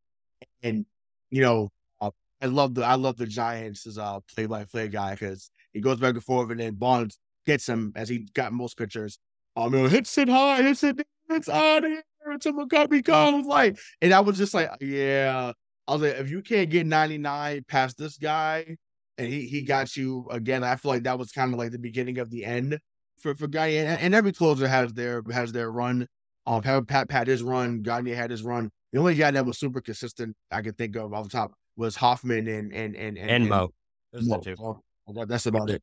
[0.63, 0.87] and
[1.31, 4.89] you know uh, I love the I love the Giants as a play by play
[4.89, 8.53] guy because he goes back and forth and then Bonds gets him as he got
[8.53, 9.19] most pitchers.
[9.57, 13.79] Um, you know, hits it hard, hits it, it's out here until McCarthy comes like,
[14.01, 15.53] and I was just like, yeah.
[15.89, 18.77] I was like, if you can't get 99 past this guy,
[19.19, 20.65] and he he got you again.
[20.65, 22.79] I feel like that was kind of like the beginning of the end
[23.19, 26.07] for for Gagne, and, and every closer has their has their run.
[26.47, 28.71] Um, Pat had his run, Gagne had his run.
[28.93, 31.97] The only guy that was super consistent I could think of off the top was
[31.97, 33.71] Hoffman and and and and, and Mo.
[34.15, 35.25] Mo.
[35.27, 35.83] that's about it.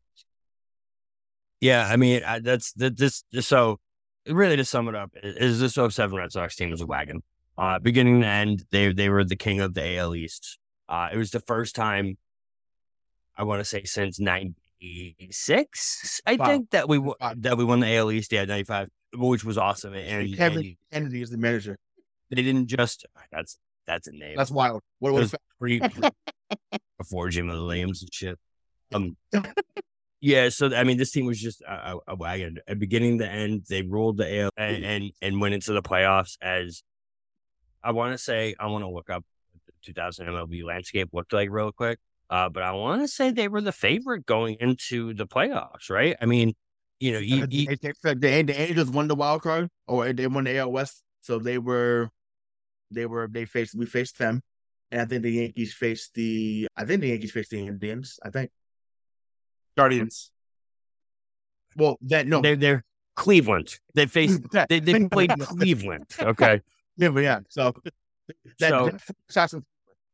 [1.61, 2.97] Yeah, I mean I, that's that.
[2.97, 3.79] This so
[4.27, 7.21] really to sum it up is this 07 Red Sox team was a wagon.
[7.57, 10.57] Uh, beginning to end, they they were the king of the AL East.
[10.89, 12.17] Uh, it was the first time
[13.37, 16.21] I want to say since '96.
[16.25, 16.45] I wow.
[16.45, 16.99] think that we
[17.37, 18.31] that we won the AL East.
[18.31, 18.89] Yeah, '95.
[19.15, 19.93] which was awesome.
[19.93, 21.77] And, Kevin Kennedy is the manager.
[22.29, 24.35] they didn't just ah, that's that's a name.
[24.37, 24.81] That's wild.
[24.99, 26.09] What was pre, pre-
[26.97, 28.39] before Jimy Williams and shit.
[28.93, 29.17] Um,
[30.21, 30.49] yeah.
[30.49, 32.57] So I mean, this team was just a, a, wagon.
[32.67, 36.37] At beginning to end, they ruled the AL and, and and went into the playoffs
[36.41, 36.83] as
[37.83, 38.55] I want to say.
[38.59, 39.23] I want to look up
[39.65, 41.99] the 2000 MLB landscape looked like real quick.
[42.29, 46.15] Uh, but I want to say they were the favorite going into the playoffs, right?
[46.21, 46.55] I mean,
[46.99, 50.27] you know, you, you, they, they, they, the Angels won the wild card, or they
[50.27, 52.09] won the AL West, so they were,
[52.89, 54.41] they were, they faced, we faced them,
[54.91, 58.19] and I think the Yankees faced the, I think the Yankees faced the Indians.
[58.23, 58.49] I think.
[59.77, 60.31] Guardians.
[61.75, 62.85] Well, that no, they're, they're
[63.15, 63.77] Cleveland.
[63.93, 66.05] They faced they, they played Cleveland.
[66.19, 66.61] Okay,
[66.97, 67.39] yeah, but yeah.
[67.49, 67.75] So
[68.59, 68.89] that, So-
[69.33, 69.63] that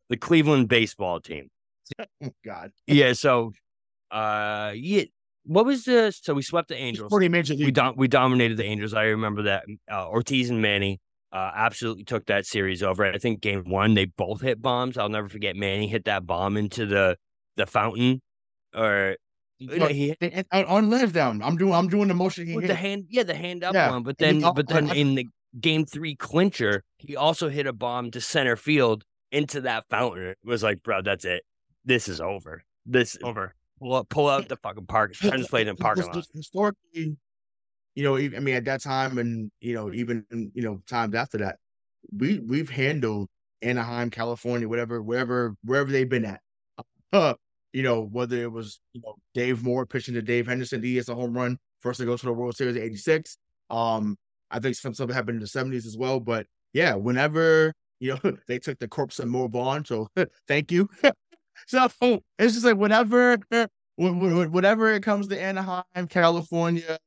[0.10, 1.50] the Cleveland baseball team.
[2.24, 3.14] oh, God, Yeah.
[3.14, 3.52] So,
[4.12, 5.04] uh, yeah.
[5.44, 6.12] What was the?
[6.12, 7.12] So we swept the Angels.
[7.12, 8.94] pretty major We dom- we dominated the Angels.
[8.94, 9.66] I remember that.
[9.92, 11.00] Uh, Ortiz and Manny
[11.32, 13.06] uh, absolutely took that series over.
[13.06, 14.98] I think game one they both hit bombs.
[14.98, 17.18] I'll never forget Manny hit that bomb into the
[17.58, 18.22] the fountain,
[18.76, 19.16] or
[19.60, 21.42] No, he and on left down.
[21.42, 22.46] I'm doing, I'm doing the motion.
[22.46, 22.68] He with hit.
[22.70, 24.04] the hand, yeah, the hand up Yeah, one.
[24.04, 25.28] But then, but then in the
[25.60, 30.28] game three clincher, he also hit a bomb to center field into that fountain.
[30.28, 31.44] It was like, bro, that's it.
[31.86, 32.64] This is over.
[32.86, 33.56] This Over.
[33.80, 35.16] pull up, pull out the fucking park.
[35.16, 36.26] Friends played in parking lot.
[36.34, 37.16] Historically,
[37.96, 41.38] you know, I mean, at that time, and you know, even you know, times after
[41.40, 41.58] that,
[42.16, 43.30] we we've handled
[43.62, 46.42] Anaheim, California, whatever, wherever, wherever they've been at.
[47.14, 47.34] Uh,
[47.74, 51.10] you know, whether it was you know Dave Moore pitching to Dave Henderson, he hits
[51.10, 53.38] a home run first to go to the World Series in '86.
[53.70, 54.18] Um,
[54.50, 56.20] I think some something happened in the '70s as well.
[56.20, 60.08] But yeah, whenever you know they took the corpse of Moore Bond, so
[60.48, 60.90] thank you.
[61.68, 61.88] so
[62.40, 63.38] it's just like whenever
[63.96, 66.98] when- whenever it comes to Anaheim, California,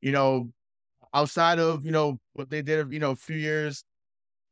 [0.00, 0.50] you know,
[1.14, 3.84] outside of you know what they did, you know, a few years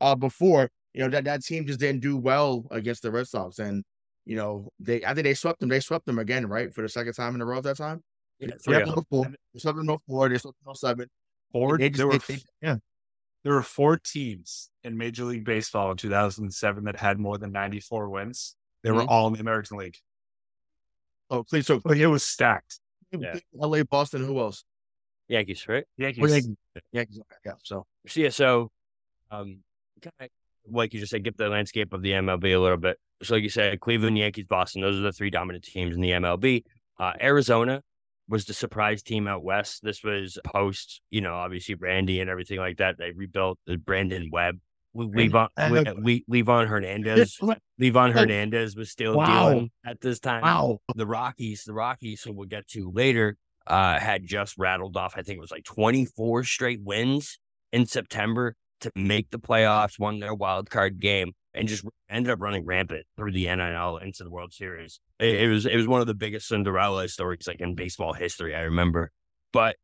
[0.01, 3.59] uh before, you know that that team just didn't do well against the Red Sox,
[3.59, 3.85] and
[4.25, 5.69] you know they I think they swept them.
[5.69, 8.03] They swept them again, right, for the second time in a row at that time.
[8.39, 9.25] Yeah, They three swept four.
[9.55, 10.29] They swept them four.
[10.29, 11.09] They swept them seven.
[11.53, 11.79] Four.
[11.79, 12.77] They just- there were they- they- yeah.
[13.45, 18.09] there were four teams in Major League Baseball in 2007 that had more than 94
[18.11, 18.57] wins.
[18.83, 19.09] They were Mhm.
[19.09, 19.97] all in the American League.
[21.31, 21.67] Oh, please.
[21.67, 22.81] So Like it was stacked.
[23.61, 24.25] L.A., Boston.
[24.25, 24.65] Who else?
[25.29, 25.85] Yankees, right?
[25.97, 26.31] Yankees.
[26.31, 26.57] Yankees.
[26.93, 27.21] Yankees.
[27.45, 27.53] Yeah.
[27.62, 28.71] So yeah, so
[29.31, 29.62] um,
[30.71, 32.99] like you just said, get the landscape of the MLB a little bit.
[33.23, 36.11] So like you said, Cleveland, Yankees, Boston, those are the three dominant teams in the
[36.12, 36.65] MLB.
[36.99, 37.83] Uh, Arizona
[38.29, 39.83] was the surprise team out west.
[39.83, 42.99] This was post, you know, obviously Randy and everything like that.
[42.99, 44.59] They rebuilt the Brandon Webb.
[44.96, 47.38] Le- Livan, uh, Le- Le- Livan Hernandez.
[47.80, 49.26] Livan Hernandez was still Wow.
[49.50, 50.42] dealing at this time.
[50.42, 50.78] wow.
[50.94, 55.22] The Rockies, the Rockies, who we'll get to later, uh, had just rattled off, I
[55.22, 57.38] think it was like 24 straight wins
[57.72, 62.40] in September to make the playoffs, won their wild card game, and just ended up
[62.40, 65.00] running rampant through the NL into the World Series.
[65.18, 68.54] It, it was it was one of the biggest Cinderella stories like in baseball history,
[68.54, 69.11] I remember.
[69.52, 69.76] But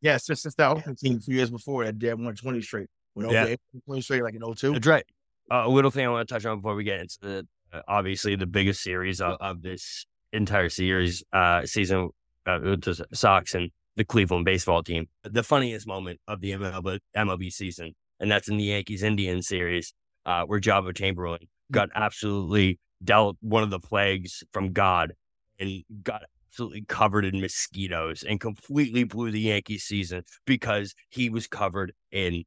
[0.00, 2.88] Yeah, since, since that Oakland team a few years before that, they won 20 straight.
[3.14, 3.46] When Yeah.
[3.48, 3.56] yeah.
[3.86, 4.72] 20 straight, like in 02.
[4.72, 5.04] That's right.
[5.50, 7.82] Uh, a little thing I want to touch on before we get into the uh,
[7.88, 12.10] obviously the biggest series of, of this entire series uh, season
[12.46, 15.08] uh, with the Sox and the Cleveland baseball team.
[15.24, 19.92] The funniest moment of the MLB, MLB season, and that's in the Yankees Indians series,
[20.26, 25.14] uh, where Joba Chamberlain got absolutely dealt one of the plagues from God
[25.58, 31.46] and got absolutely covered in mosquitoes and completely blew the Yankees season because he was
[31.46, 32.44] covered in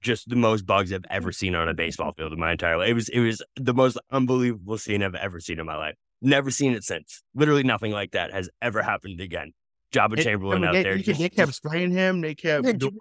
[0.00, 1.34] just the most bugs I've ever mm.
[1.34, 2.88] seen on a baseball field in my entire life.
[2.88, 5.94] It was it was the most unbelievable scene I've ever seen in my life.
[6.22, 7.22] Never seen it since.
[7.34, 9.52] Literally nothing like that has ever happened again.
[9.92, 10.96] Joba It- Chamberlain I mean, out they, there.
[10.96, 12.20] They, just- they kept spraying him.
[12.20, 12.98] They kept Yeah, doing.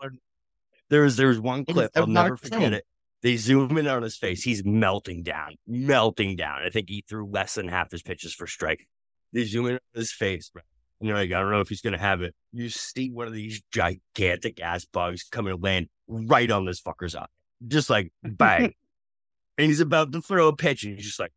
[0.90, 2.74] there was there was one It was- clip I'll never forget film.
[2.74, 2.86] it.
[3.22, 4.44] They zoom in on his face.
[4.44, 6.62] He's melting down, melting down.
[6.64, 8.88] I think he threw less than half his pitches for strike.
[9.34, 10.52] They zoom in on his face.
[11.00, 12.36] And you're like, I don't know if he's gonna have it.
[12.52, 17.16] You see one of these gigantic ass bugs coming to land right on this fucker's
[17.16, 17.28] eye.
[17.68, 18.74] Just like bang.
[19.58, 21.32] and he's about to throw a pitch, and he's just like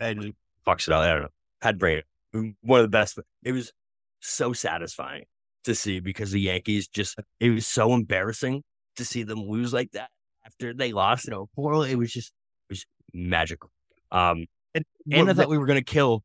[0.00, 0.34] and
[0.66, 1.02] fucks it out.
[1.04, 1.28] I don't know.
[1.60, 2.02] Had brain.
[2.32, 3.18] One of the best.
[3.42, 3.72] It was
[4.20, 5.24] so satisfying
[5.64, 8.62] to see because the Yankees just it was so embarrassing
[8.96, 10.10] to see them lose like that
[10.44, 11.86] after they lost in 04.
[11.86, 12.32] It was just
[12.68, 13.70] it was magical.
[14.10, 16.24] Um And, and I thought we were gonna kill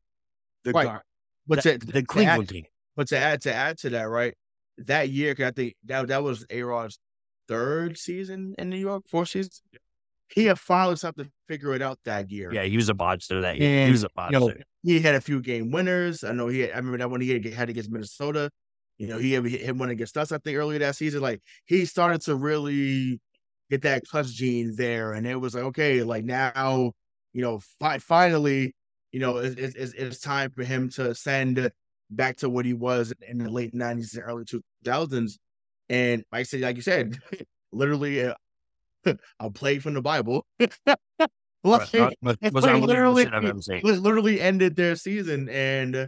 [0.64, 0.86] the Right.
[0.86, 1.04] Gar-
[1.48, 2.64] but the, to, the to add- Cleveland team.
[2.96, 4.34] But to add to add to that, right?
[4.78, 6.98] That year, 'cause I think that that was A Rod's
[7.48, 9.50] third season in New York, fourth season.
[10.30, 12.52] He had finally started to figure it out that year.
[12.52, 13.86] Yeah, he was a monster that year.
[13.86, 14.64] he was a you know, monster.
[14.82, 16.22] he had a few game winners.
[16.22, 16.60] I know he.
[16.60, 18.50] Had, I remember that one he had, had against Minnesota.
[18.98, 21.20] You know, he hit one against us, I think, earlier that season.
[21.22, 23.20] Like he started to really
[23.70, 26.92] get that clutch gene there, and it was like, okay, like now,
[27.32, 28.74] you know, fi- finally,
[29.12, 31.70] you know, it's, it's, it's time for him to ascend
[32.10, 35.38] back to what he was in the late '90s and early 2000s.
[35.88, 37.18] And like I said, like you said,
[37.72, 38.34] literally uh,
[39.06, 40.46] a, a play from the Bible.
[41.64, 41.92] like,
[42.52, 43.26] literally,
[43.82, 46.06] literally ended their season, and uh,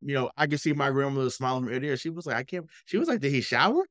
[0.00, 1.96] you know, I could see my grandmother smiling from ear to ear.
[1.96, 2.66] She was like, I can't.
[2.84, 3.86] She was like, Did he shower?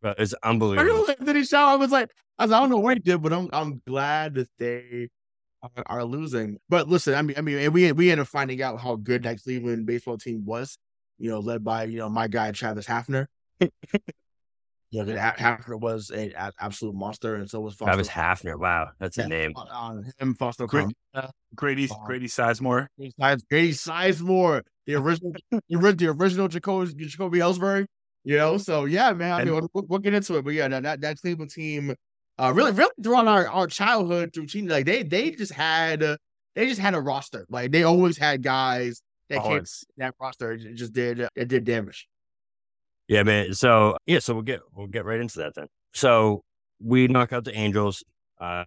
[0.00, 1.06] But it's unbelievable.
[1.24, 1.72] Did he shower?
[1.72, 4.34] I was like, I, was, I don't know what he did, but I'm I'm glad
[4.34, 5.08] that they
[5.76, 6.58] are, are, losing.
[6.68, 9.42] But listen, I mean, I mean, we we ended up finding out how good that
[9.42, 10.78] Cleveland baseball team was.
[11.18, 13.26] You know, led by you know my guy Travis Hafner.
[14.94, 17.86] Yeah, Hafner was an absolute monster, and so was Fausto.
[17.86, 18.56] Travis Hafner.
[18.56, 19.52] Wow, that's yeah, a name.
[19.56, 22.86] Uh, him, Foster Great, uh, Grady uh, Grady Sizemore.
[23.50, 27.86] Grady Sizemore, the original, the original Jacoby, Jacoby Ellsbury.
[28.22, 29.32] You know, so yeah, man.
[29.32, 31.96] I mean, we'll, we'll, get into it, but yeah, that that Cleveland team,
[32.38, 36.16] uh, really, really throughout our, our childhood through team, like they they just had uh,
[36.54, 37.46] they just had a roster.
[37.48, 39.64] Like they always had guys that came
[39.98, 40.56] that roster.
[40.56, 42.08] Just did it did damage.
[43.06, 43.54] Yeah, man.
[43.54, 45.66] So yeah, so we'll get we'll get right into that then.
[45.92, 46.42] So
[46.80, 48.02] we knock out the Angels.
[48.40, 48.64] Uh,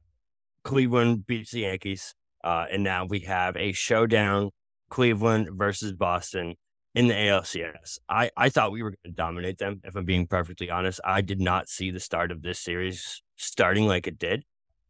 [0.64, 2.14] Cleveland beats the Yankees,
[2.44, 4.52] uh, and now we have a showdown:
[4.90, 6.56] Cleveland versus Boston
[6.96, 8.00] in the ALCS.
[8.08, 9.82] I I thought we were going to dominate them.
[9.84, 13.88] If I'm being perfectly honest, I did not see the start of this series starting
[13.88, 14.44] like it did.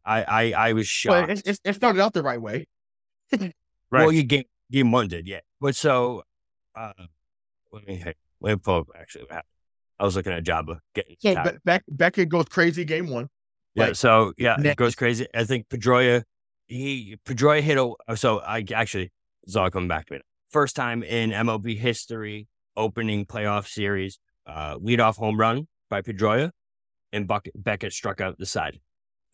[0.04, 1.28] I I, I was shocked.
[1.28, 2.66] Well, it, it, started out the right way.
[3.32, 3.52] right.
[3.90, 5.40] Well, you game game one did, yeah.
[5.60, 6.22] But so,
[6.74, 6.92] uh,
[7.72, 8.02] let me
[8.40, 9.48] let me pull up actually what happened.
[10.00, 13.28] I was looking at Joba getting yeah, Be- Beck Beckett goes crazy game one.
[13.74, 14.72] Yeah, like, so yeah, next.
[14.72, 15.26] it goes crazy.
[15.34, 16.22] I think Pedroia
[16.68, 19.10] he Pedroia hit a so I actually
[19.44, 20.20] it's all coming back to me.
[20.50, 22.46] First time in MLB history,
[22.76, 26.50] opening playoff series, uh, leadoff home run by Pedroia,
[27.12, 28.80] and Bucket, Beckett struck out the side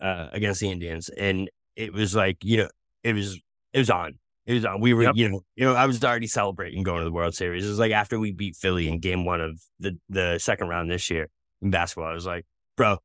[0.01, 2.69] uh, against the Indians, and it was like you know
[3.03, 3.41] it was
[3.73, 4.19] it was on.
[4.47, 4.81] It was on.
[4.81, 5.15] We were, yep.
[5.17, 7.65] you know, you know, I was already celebrating going to the World Series.
[7.65, 10.91] It was like after we beat Philly in Game One of the the second round
[10.91, 11.29] this year
[11.63, 12.11] in basketball.
[12.11, 12.45] I was like,
[12.77, 12.99] bro,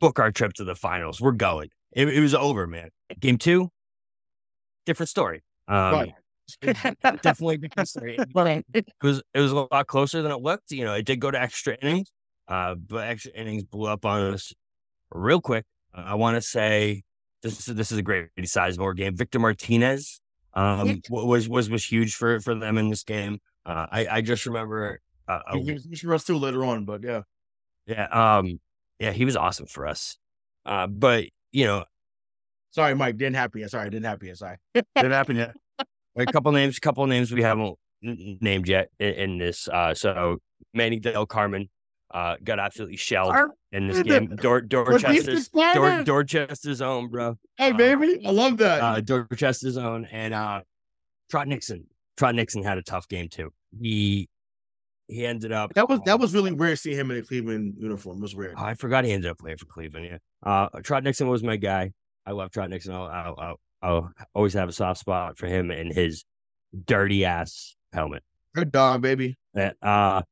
[0.00, 1.20] book our trip to the finals.
[1.20, 1.68] We're going.
[1.92, 2.88] It, it was over, man.
[3.20, 3.70] Game two,
[4.86, 5.42] different story.
[5.66, 6.12] Um,
[6.62, 8.18] definitely different story.
[8.74, 10.70] It was it was a lot closer than it looked.
[10.70, 12.10] You know, it did go to extra innings,
[12.48, 14.52] uh, but extra innings blew up on us
[15.10, 15.64] real quick.
[15.94, 17.02] I want to say
[17.42, 19.16] this is this is a great Sizemore game.
[19.16, 20.20] Victor Martinez
[20.54, 23.40] um, was was was huge for for them in this game.
[23.64, 27.22] Uh, I I just remember uh, he, he for us too later on, but yeah,
[27.86, 28.60] yeah, um,
[28.98, 30.16] yeah, he was awesome for us.
[30.64, 31.84] Uh, but you know,
[32.70, 33.70] sorry, Mike, didn't happen yet.
[33.70, 34.38] Sorry, didn't happen yet.
[34.38, 35.54] Sorry, didn't happen yet.
[36.16, 39.68] a couple names, a couple names we haven't named yet in, in this.
[39.68, 40.38] Uh, so
[40.74, 41.68] Manny Delcarmen
[42.12, 43.34] uh, got absolutely shelled
[43.72, 44.34] in this game.
[44.36, 47.38] Dor- Dorchester's, Dor- Dorchester's own, bro.
[47.56, 48.80] Hey, uh, baby, I love that.
[48.82, 50.60] Uh, Dorchester's own, and uh,
[51.30, 51.86] Trot Nixon.
[52.16, 53.52] Trot Nixon had a tough game too.
[53.80, 54.28] He
[55.06, 55.74] he ended up.
[55.74, 58.18] That was that was really weird seeing him in a Cleveland uniform.
[58.18, 58.54] It was weird.
[58.58, 60.06] Oh, I forgot he ended up playing for Cleveland.
[60.06, 61.92] Yeah, uh, Trot Nixon was my guy.
[62.26, 62.94] I love Trot Nixon.
[62.94, 66.24] I'll, I'll, I'll, I'll always have a soft spot for him and his
[66.84, 68.22] dirty ass helmet.
[68.54, 69.38] Good dog, baby.
[69.82, 70.22] Uh,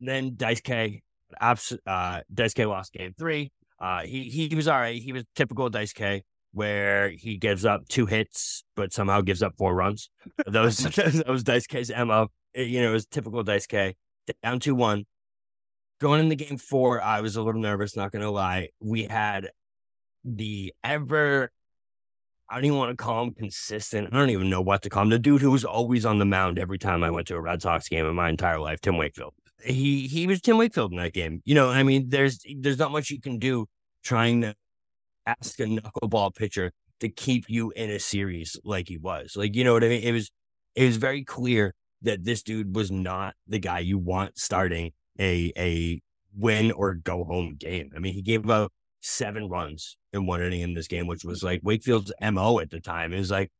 [0.00, 1.02] then Dice K,
[1.40, 3.52] abs- uh, Dice K lost game three.
[3.78, 5.00] Uh, he he was all right.
[5.00, 6.22] He was typical Dice K,
[6.52, 10.10] where he gives up two hits, but somehow gives up four runs.
[10.46, 10.78] Those
[11.26, 12.28] those Dice K's mo.
[12.54, 13.96] You know, it was typical Dice K.
[14.42, 15.06] Down two one.
[16.00, 17.96] Going into game four, I was a little nervous.
[17.96, 18.68] Not gonna lie.
[18.80, 19.50] We had
[20.24, 21.50] the ever
[22.50, 24.08] I don't even want to call him consistent.
[24.12, 25.10] I don't even know what to call him.
[25.10, 27.62] The dude who was always on the mound every time I went to a Red
[27.62, 29.34] Sox game in my entire life, Tim Wakefield
[29.64, 31.42] he he was Tim Wakefield in that game.
[31.44, 33.66] You know, I mean, there's there's not much you can do
[34.02, 34.54] trying to
[35.26, 39.34] ask a knuckleball pitcher to keep you in a series like he was.
[39.36, 40.02] Like, you know what I mean?
[40.02, 40.30] It was
[40.74, 45.52] it was very clear that this dude was not the guy you want starting a
[45.56, 46.00] a
[46.36, 47.90] win or go home game.
[47.94, 51.42] I mean, he gave about seven runs in one inning in this game, which was
[51.42, 53.12] like Wakefield's MO at the time.
[53.12, 53.50] It was like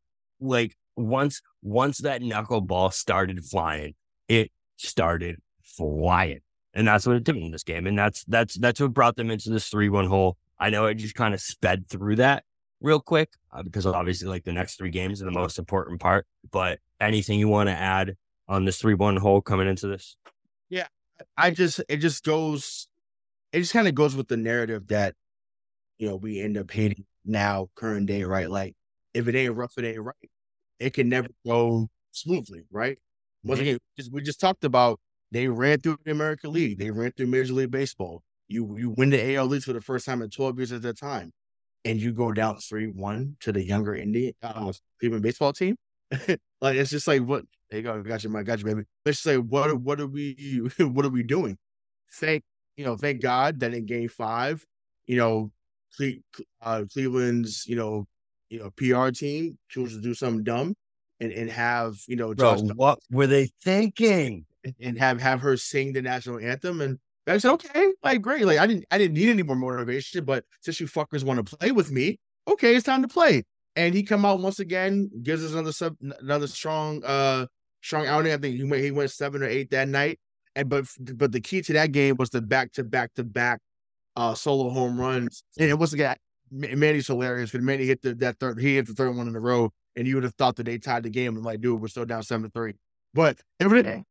[0.40, 3.94] like once once that knuckleball started flying,
[4.28, 5.36] it started
[5.76, 6.40] flying.
[6.72, 7.86] And that's what it did in this game.
[7.86, 10.36] And that's that's that's what brought them into this three one hole.
[10.58, 12.44] I know I just kind of sped through that
[12.80, 16.26] real quick uh, because obviously like the next three games are the most important part.
[16.50, 18.16] But anything you want to add
[18.48, 20.16] on this three one hole coming into this?
[20.68, 20.86] Yeah,
[21.36, 22.88] I just it just goes
[23.52, 25.14] it just kind of goes with the narrative that
[25.98, 28.74] you know we end up hating now current day right like
[29.12, 30.30] if it ain't rough it ain't right
[30.78, 32.98] it can never go smoothly right
[33.44, 33.68] once mm-hmm.
[33.68, 34.98] again just we just talked about
[35.32, 36.78] They ran through the American League.
[36.78, 38.22] They ran through Major League Baseball.
[38.48, 40.98] You you win the AL East for the first time in 12 years at that
[40.98, 41.32] time,
[41.84, 45.76] and you go down three one to the younger Indian uh, Cleveland baseball team.
[46.60, 48.82] like it's just like what there you go, got you, my got you, baby.
[49.06, 51.56] Let's say what what are we what are we doing?
[52.12, 52.42] Thank
[52.76, 54.64] you know, thank God that in Game Five,
[55.06, 55.52] you know,
[55.96, 56.22] Cle-
[56.60, 58.08] uh, Cleveland's you know
[58.48, 60.74] you know PR team chose to do something dumb
[61.20, 64.46] and and have you know Bro, what were they thinking?
[64.80, 68.44] And have have her sing the national anthem and I said, okay, like great.
[68.44, 71.56] Like I didn't I didn't need any more motivation, but since you fuckers want to
[71.56, 73.44] play with me, okay, it's time to play.
[73.76, 77.46] And he come out once again, gives us another sub another strong uh
[77.82, 78.32] strong outing.
[78.32, 80.18] I think he went he went seven or eight that night.
[80.56, 83.60] And but but the key to that game was the back to back to back
[84.16, 85.44] uh solo home runs.
[85.58, 86.16] And it was again
[86.50, 89.40] Manny's hilarious because Manny hit the, that third he hit the third one in a
[89.40, 91.36] row, and you would have thought that they tied the game.
[91.36, 92.74] I'm like, dude, we're still down seven to three.
[93.14, 94.04] But everything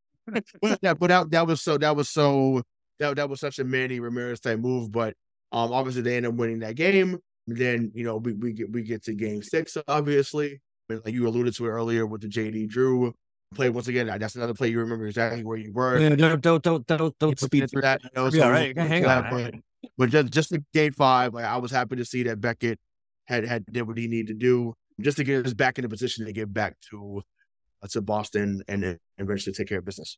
[0.61, 2.61] but that but that, that was so that was so
[2.99, 4.91] that that was such a Manny Ramirez type move.
[4.91, 5.15] But
[5.51, 7.17] um obviously they end up winning that game.
[7.47, 10.61] Then, you know, we, we get we get to game six, obviously.
[10.87, 13.13] But like you alluded to it earlier with the JD Drew
[13.53, 14.07] play once again.
[14.19, 15.99] That's another play you remember exactly where you were.
[15.99, 18.03] Yeah, don't don't don't don't don't speed through that.
[18.03, 18.77] You know, Yeah, so right.
[18.77, 19.63] Hang that, on.
[19.81, 22.79] But, but just just in game five, like I was happy to see that Beckett
[23.25, 25.89] had had did what he needed to do just to get us back in a
[25.89, 27.21] position to get back to
[27.81, 30.17] uh, to Boston and, and eventually take care of business.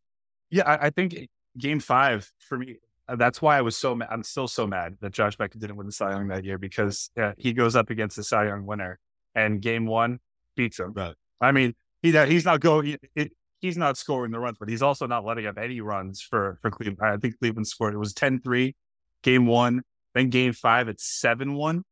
[0.50, 1.28] Yeah, I, I think
[1.58, 2.78] game five for me,
[3.08, 4.10] uh, that's why I was so mad.
[4.12, 7.10] I'm still so mad that Josh Beckett didn't win the Cy Young that year because
[7.20, 9.00] uh, he goes up against the Cy Young winner
[9.36, 10.20] and game one
[10.56, 10.94] beats him.
[10.94, 11.16] Right.
[11.40, 15.08] I mean, he he's not going, he, he's not scoring the runs, but he's also
[15.08, 17.00] not letting up any runs for for Cleveland.
[17.02, 17.94] I think Cleveland scored.
[17.94, 18.76] It was 10-3,
[19.24, 19.82] game one.
[20.14, 21.84] Then game five, it's seven one.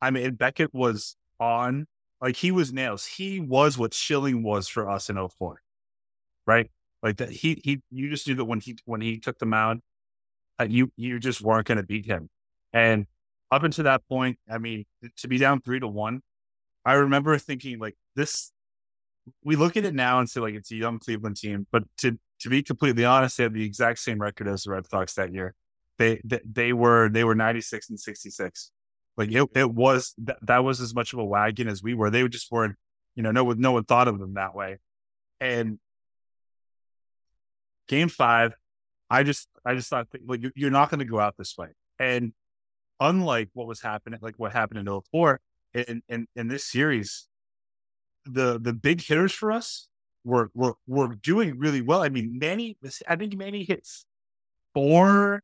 [0.00, 1.86] I mean, Beckett was on
[2.20, 3.06] like he was nails.
[3.06, 5.60] He was what Schilling was for us in 04.
[6.46, 6.70] Right?
[7.02, 9.80] Like that he he you just knew that when he when he took the mound,
[10.60, 12.28] uh, you you just weren't going to beat him.
[12.72, 13.06] And
[13.50, 14.84] up until that point, I mean,
[15.18, 16.22] to be down three to one,
[16.84, 18.52] I remember thinking like this.
[19.44, 22.18] We look at it now and say like it's a young Cleveland team, but to
[22.40, 25.32] to be completely honest, they had the exact same record as the Red Sox that
[25.32, 25.54] year.
[25.98, 28.72] They they, they were they were ninety six and sixty six.
[29.16, 32.10] Like it it was that, that was as much of a wagon as we were.
[32.10, 32.76] They just weren't,
[33.14, 34.78] you know, no one no one thought of them that way.
[35.40, 35.78] And
[37.88, 38.54] game five,
[39.10, 41.68] I just I just thought like you're not going to go out this way.
[41.98, 42.32] And
[43.00, 45.40] unlike what was happening, like what happened in 04,
[45.74, 47.28] in, in in this series,
[48.24, 49.88] the the big hitters for us
[50.24, 52.02] were were were doing really well.
[52.02, 52.76] I mean, Manny,
[53.06, 53.86] I think Manny hit
[54.74, 55.42] four.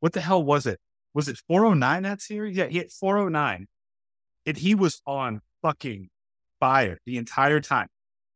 [0.00, 0.80] What the hell was it?
[1.14, 2.56] Was it 409 that series?
[2.56, 3.66] Yeah, he hit 409.
[4.46, 6.10] And he was on fucking
[6.60, 7.88] fire the entire time.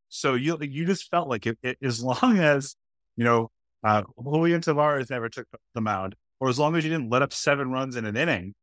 [0.09, 2.77] So you you just felt like it, it, as long as
[3.19, 3.51] you know
[3.85, 7.33] uh, Julian Tavarez never took the mound, or as long as you didn't let up
[7.33, 8.55] seven runs in an inning,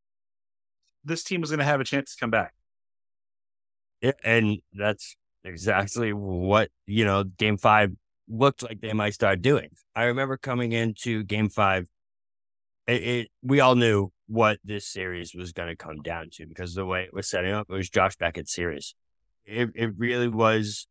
[1.04, 2.54] this team was going to have a chance to come back.
[4.02, 7.26] Yeah, and that's exactly what you know.
[7.26, 7.92] Game five
[8.30, 9.70] looked like they might start doing.
[9.96, 11.86] I remember coming into Game five.
[12.88, 16.76] It, it we all knew what this series was going to come down to because
[16.76, 18.96] the way it was setting up, it was Josh Beckett's series.
[19.46, 20.88] It it really was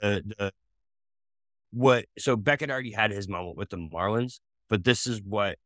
[0.00, 0.52] the the
[1.74, 2.06] what.
[2.18, 5.58] So Beckett already had his moment with the Marlins, but this is what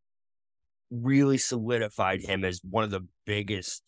[0.91, 3.83] really solidified him as one of the biggest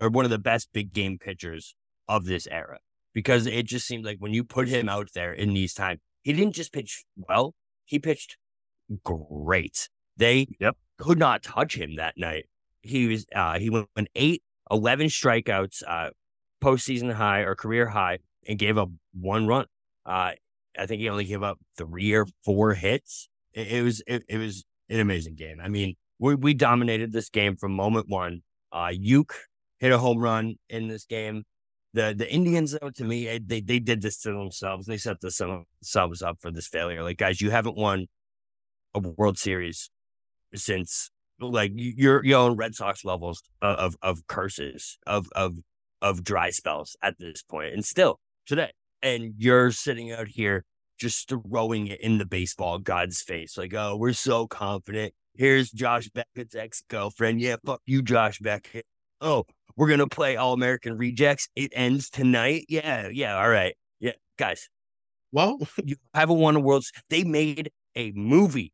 [0.00, 1.74] or one of the best big game pitchers
[2.08, 2.78] of this era
[3.12, 6.32] because it just seemed like when you put him out there in these times, he
[6.32, 7.54] didn't just pitch well,
[7.84, 8.36] he pitched
[9.04, 9.88] great.
[10.16, 10.76] They Yep.
[10.98, 12.46] could not touch him that night.
[12.80, 16.10] He was uh he went eight, 11 strikeouts, uh
[16.62, 19.66] postseason high or career high, and gave up one run.
[20.06, 20.32] Uh
[20.78, 23.28] I think he only gave up three or four hits.
[23.52, 25.58] It, it was it, it was an amazing game.
[25.62, 28.42] I mean, we we dominated this game from moment one.
[28.72, 29.32] Uh Youk
[29.78, 31.44] hit a home run in this game.
[31.94, 34.86] The the Indians, though, to me, eh, they they did this to themselves.
[34.86, 37.02] They set themselves up for this failure.
[37.02, 38.06] Like, guys, you haven't won
[38.94, 39.90] a World Series
[40.54, 41.10] since
[41.40, 45.58] like your your own Red Sox levels of of, of curses of of
[46.02, 48.72] of dry spells at this point, and still today,
[49.02, 50.64] and you're sitting out here
[50.98, 55.14] just throwing it in the baseball god's face, like, oh, we're so confident.
[55.34, 57.40] Here's Josh Beckett's ex girlfriend.
[57.40, 58.84] Yeah, fuck you, Josh Beckett.
[59.20, 59.44] Oh,
[59.76, 61.48] we're gonna play All American Rejects.
[61.56, 62.66] It ends tonight.
[62.68, 63.74] Yeah, yeah, all right.
[64.00, 64.68] Yeah, guys,
[65.32, 66.84] Well, you haven't won a world.
[67.10, 68.72] They made a movie,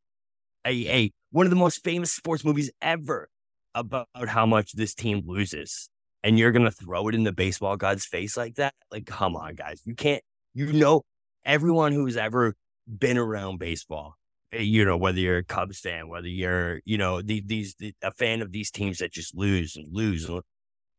[0.66, 3.28] a a one of the most famous sports movies ever
[3.74, 5.88] about how much this team loses,
[6.24, 8.74] and you're gonna throw it in the baseball god's face like that?
[8.90, 10.22] Like, come on, guys, you can't.
[10.54, 11.02] You know,
[11.44, 12.54] everyone who's ever
[12.86, 14.16] been around baseball
[14.52, 17.94] eh, you know, whether you're a Cubs fan, whether you're, you know, the, these the,
[18.02, 20.28] a fan of these teams that just lose and lose.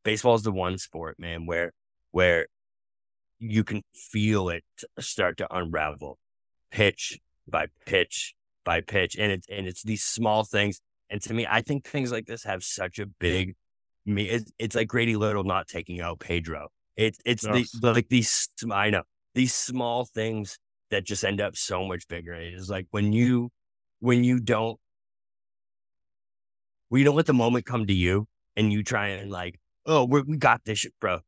[0.03, 1.73] Baseball is the one sport, man, where
[2.11, 2.47] where
[3.39, 4.63] you can feel it
[4.99, 6.17] start to unravel,
[6.71, 10.81] pitch by pitch by pitch, and it's and it's these small things.
[11.09, 13.55] And to me, I think things like this have such a big.
[14.05, 16.69] Me, it's, it's like Grady Little not taking out Pedro.
[16.95, 17.71] It's it's yes.
[17.71, 18.49] the, like these.
[18.71, 19.03] I know
[19.33, 20.57] these small things
[20.91, 22.33] that just end up so much bigger.
[22.33, 23.51] It's like when you
[23.99, 24.79] when you don't
[26.89, 30.05] when you don't let the moment come to you and you try and like, oh,
[30.05, 31.19] we we got this, shit, bro.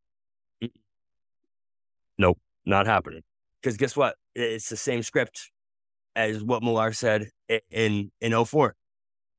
[2.17, 3.21] Nope, not happening.
[3.61, 4.15] Because guess what?
[4.33, 5.51] It's the same script
[6.15, 7.29] as what Millar said
[7.69, 8.75] in in 04.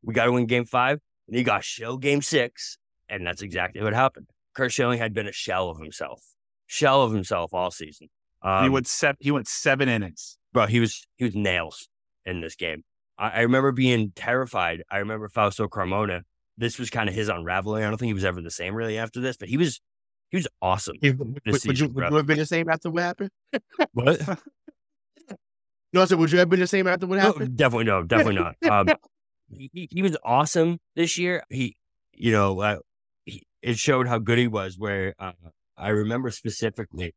[0.03, 2.79] We got to win game five, and he got show game six,
[3.09, 4.27] and that's exactly what happened.
[4.55, 6.23] Curt Schilling had been a shell of himself,
[6.67, 8.09] shell of himself all season.
[8.43, 9.17] Um, he went seven.
[9.21, 10.67] He went seven innings, bro.
[10.67, 11.89] He was he was nails
[12.25, 12.85] in this game.
[13.19, 14.83] I, I remember being terrified.
[14.91, 16.23] I remember Fausto Carmona.
[16.57, 17.85] This was kind of his unraveling.
[17.85, 19.81] I don't think he was ever the same really after this, but he was
[20.31, 20.97] he was awesome.
[21.01, 23.31] He, would, season, you, would you have been the same after what happened?
[23.93, 24.21] what?
[25.93, 27.51] no, I said, would you have been the same after what happened?
[27.51, 28.57] No, definitely no, definitely not.
[28.71, 28.89] Um,
[29.51, 31.43] he, he was awesome this year.
[31.49, 31.77] He,
[32.13, 32.79] you know, uh,
[33.63, 34.79] it showed how good he was.
[34.79, 35.33] Where uh,
[35.77, 37.15] I remember specifically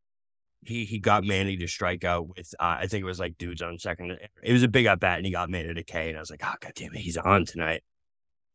[0.64, 3.62] he he got Manny to strike out with uh, I think it was like dudes
[3.62, 4.18] on second.
[4.44, 6.30] It was a big at bat, and he got Manny to K, and I was
[6.30, 7.84] like, oh god damn it, he's on tonight.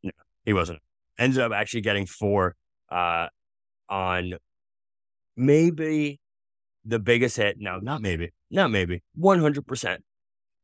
[0.03, 0.13] No,
[0.45, 0.81] he wasn't.
[1.19, 2.55] Ended up actually getting four
[2.91, 3.29] uh,
[3.89, 4.35] on
[5.37, 6.21] maybe
[6.85, 7.57] the biggest hit.
[7.59, 10.05] No, not maybe, not maybe, one hundred percent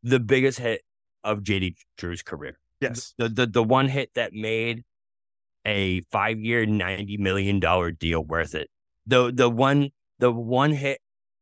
[0.03, 0.83] the biggest hit
[1.25, 2.59] of JD Drew's career.
[2.81, 4.85] Yes, the the the one hit that made
[5.67, 8.69] a five year, ninety million dollar deal worth it.
[9.07, 11.01] The the one the one hit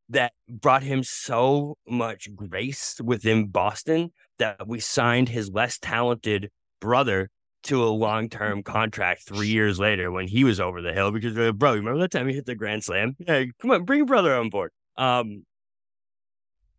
[0.09, 6.51] that brought him so much grace within Boston that we signed his less talented
[6.81, 7.31] brother
[7.63, 11.37] to a long term contract three years later when he was over the hill because,
[11.39, 13.15] uh, bro, remember that time he hit the grand slam?
[13.19, 14.73] Yeah, come on, bring your brother on board.
[14.97, 15.45] Um,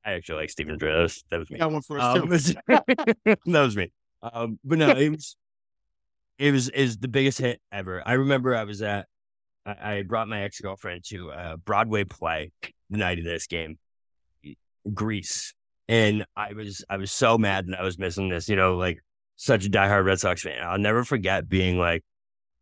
[0.04, 0.92] I actually like Stephen Drew.
[0.92, 1.60] That was, that was me.
[1.60, 2.30] That one for us um,
[3.46, 3.92] that was me.
[4.24, 5.36] Um, but no, it was
[6.42, 8.02] it was is the biggest hit ever.
[8.04, 9.06] I remember I was at
[9.64, 12.52] I, I brought my ex girlfriend to a Broadway play
[12.90, 13.78] the night of this game,
[14.92, 15.54] Grease,
[15.88, 18.50] and I was I was so mad that I was missing this.
[18.50, 19.04] You know, like
[19.36, 20.64] such a diehard Red Sox fan.
[20.64, 22.04] I'll never forget being like,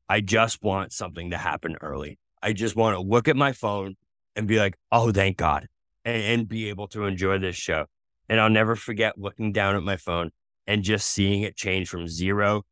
[0.09, 2.19] I just want something to happen early.
[2.43, 3.95] I just want to look at my phone
[4.35, 5.67] and be like, oh, thank God,
[6.03, 7.85] and, and be able to enjoy this show.
[8.27, 10.31] And I'll never forget looking down at my phone
[10.67, 12.65] and just seeing it change from zero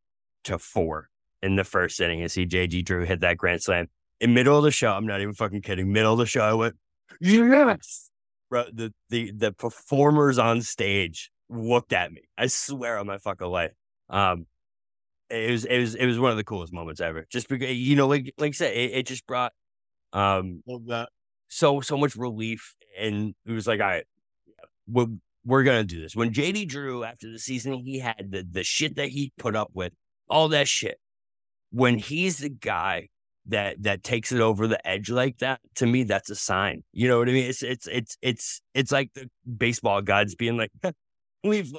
[0.47, 1.09] to four
[1.41, 3.87] in the first inning and see JD Drew hit that grand slam.
[4.19, 5.91] In middle of the show, I'm not even fucking kidding.
[5.91, 6.75] Middle of the show, I went,
[7.21, 8.09] yes.
[8.49, 12.21] Bro, the, the, the performers on stage looked at me.
[12.37, 13.73] I swear on my fucking life.
[14.09, 14.47] Um,
[15.29, 17.25] it was, it was, it was one of the coolest moments ever.
[17.29, 19.51] Just because, you know, like, like I said, it, it just brought,
[20.13, 20.63] um,
[21.49, 22.75] so, so much relief.
[22.97, 24.05] And it was like, all right,
[24.87, 25.07] we're,
[25.45, 26.15] we're going to do this.
[26.15, 29.69] When JD Drew, after the season he had, the, the shit that he put up
[29.73, 29.93] with,
[30.30, 30.99] all that shit,
[31.71, 33.09] when he's the guy
[33.47, 36.84] that that takes it over the edge like that, to me, that's a sign.
[36.93, 37.45] You know what I mean?
[37.45, 40.71] It's it's it's it's it's like the baseball gods being like,
[41.43, 41.71] "We've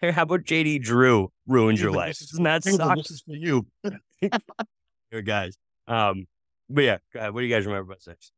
[0.00, 2.18] hey, how about JD Drew ruined your life?
[2.18, 2.96] Doesn't that suck?
[2.96, 3.66] This is for you,
[5.10, 5.56] Here, guys.
[5.88, 6.26] Um,
[6.68, 6.98] but yeah,
[7.30, 8.32] what do you guys remember about sex?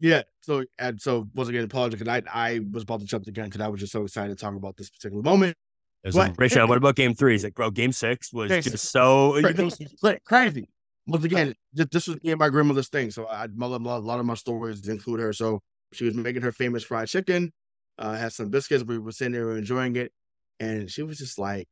[0.00, 0.22] Yeah.
[0.40, 3.46] So and so once again, apologies because I I was about to jump the gun
[3.46, 5.56] because I was just so excited to talk about this particular moment.
[6.36, 7.32] Rachel, what about game three?
[7.32, 9.40] He's like, bro, game six was just so
[10.24, 10.68] crazy
[11.06, 13.10] once again, this was me and my grandmother's thing.
[13.10, 15.32] So I, a lot of my stories include her.
[15.32, 15.60] So
[15.92, 17.52] she was making her famous fried chicken,
[17.98, 18.84] uh, had some biscuits.
[18.84, 20.12] We were sitting there enjoying it,
[20.58, 21.68] and she was just like,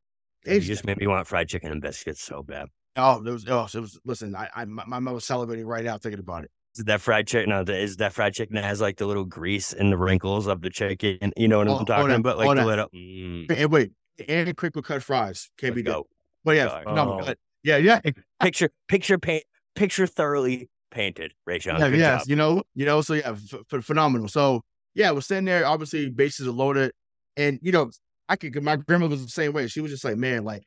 [0.47, 3.45] "You just made me want fried chicken and biscuits so bad." Oh, it was.
[3.49, 3.99] Oh, it was.
[4.05, 6.51] Listen, I, I my, mother was salivating right now thinking about it.
[6.77, 7.51] Is that fried chicken?
[7.51, 10.61] No, is that fried chicken that has like the little grease and the wrinkles of
[10.61, 11.33] the chicken?
[11.37, 12.39] You know what oh, I'm talking about?
[12.39, 12.89] Like the little.
[12.95, 13.51] Mm.
[13.51, 13.93] And wait,
[14.29, 16.03] and crinkle cut fries can't Let's be good.
[16.45, 16.95] But yeah, oh.
[16.95, 18.01] no, yeah, yeah.
[18.41, 19.45] Picture, picture, paint,
[19.75, 21.33] picture thoroughly painted.
[21.47, 21.81] Ray Sean.
[21.81, 22.31] Yeah, yes, job.
[22.31, 23.01] you know, you know.
[23.01, 24.29] So yeah, f- phenomenal.
[24.29, 24.63] So
[24.95, 25.67] yeah, we're sitting there.
[25.67, 26.93] Obviously, bases are loaded,
[27.37, 27.91] and you know,
[28.29, 28.63] I could.
[28.63, 29.67] My grandmother was the same way.
[29.67, 30.65] She was just like, man, like,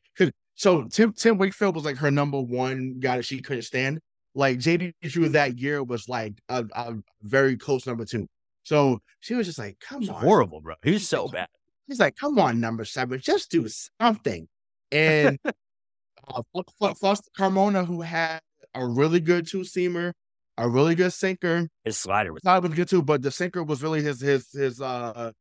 [0.54, 4.00] so Tim Tim Wakefield was like her number one guy that she couldn't stand.
[4.34, 8.26] Like JD Drew that year was like a, a, very close number two.
[8.62, 10.74] So she was just like, come on, horrible, bro.
[10.82, 11.48] He was so bad.
[11.88, 13.66] He's like, come on, number seven, just do
[14.00, 14.46] something.
[14.92, 16.42] And uh,
[16.78, 18.40] Fausto Carmona, who had
[18.74, 20.12] a really good two seamer,
[20.56, 21.68] a really good sinker.
[21.84, 24.80] His slider was not really good too, but the sinker was really his his his
[24.80, 25.32] uh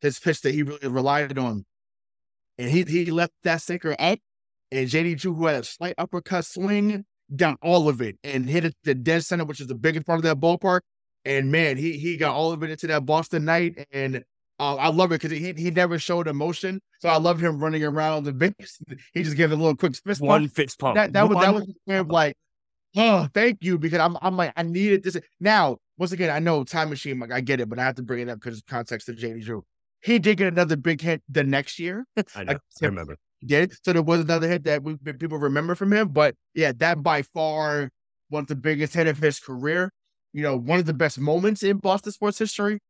[0.00, 1.64] his pitch that he really relied on.
[2.58, 4.18] and he he left that sinker up,
[4.70, 8.64] and JD Drew, who had a slight uppercut swing, down all of it and hit
[8.64, 10.80] it the dead center, which is the biggest part of that ballpark.
[11.24, 14.24] And man, he he got all of it into that Boston night, and
[14.58, 16.80] uh, I love it because he he never showed emotion.
[17.00, 18.78] So I loved him running around the base.
[19.12, 20.54] He just gave a little quick fist One pump.
[20.54, 20.94] fist pump.
[20.94, 22.36] That that was that was kind of like,
[22.96, 25.16] oh, thank you, because I'm I'm like I needed this.
[25.40, 28.02] Now, once again, I know time machine, like I get it, but I have to
[28.02, 29.64] bring it up because it's context of JD Drew.
[30.02, 32.06] He did get another big hit the next year.
[32.36, 32.52] I know.
[32.52, 33.16] like, I remember.
[33.40, 33.74] He did.
[33.82, 36.08] So there was another hit that we, people remember from him.
[36.08, 37.90] But yeah, that by far
[38.28, 39.90] one of the biggest hit of his career.
[40.32, 42.80] You know, one of the best moments in Boston sports history.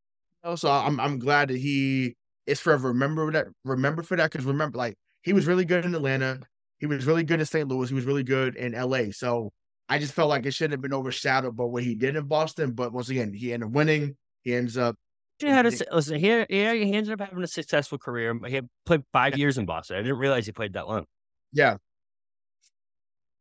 [0.45, 2.17] You so I'm I'm glad that he
[2.47, 5.95] is forever remember that remember for that because remember like he was really good in
[5.95, 6.41] Atlanta.
[6.79, 7.67] He was really good in St.
[7.67, 7.89] Louis.
[7.89, 9.11] He was really good in LA.
[9.11, 9.53] So
[9.89, 12.73] I just felt like it shouldn't have been overshadowed by what he did in Boston.
[12.73, 14.17] But once again, he ended up winning.
[14.43, 14.97] He ends up
[15.39, 16.47] He had a, listen here.
[16.51, 18.39] Yeah, he ended up having a successful career.
[18.47, 19.97] He had played five years in Boston.
[19.97, 21.07] I didn't realize he played that long.
[21.53, 21.77] yeah.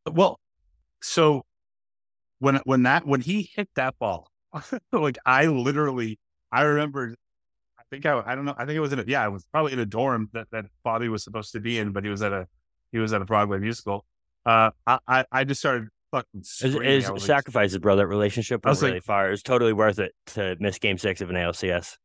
[0.10, 0.40] Well,
[1.02, 1.46] so
[2.40, 4.30] when when that when he hit that ball,
[4.92, 6.20] like I literally
[6.54, 7.16] I remember
[7.80, 9.46] I think I I don't know I think it was in a yeah it was
[9.52, 12.22] probably in a dorm that that Bobby was supposed to be in, but he was
[12.22, 12.48] at a
[12.92, 14.06] he was at a Broadway musical.
[14.46, 16.84] Uh, I I, I just started fucking screaming.
[16.84, 17.96] his I was like, sacrifices, bro.
[17.96, 19.28] That relationship I was was like- really far.
[19.28, 21.98] It was totally worth it to miss Game Six of an ALCS.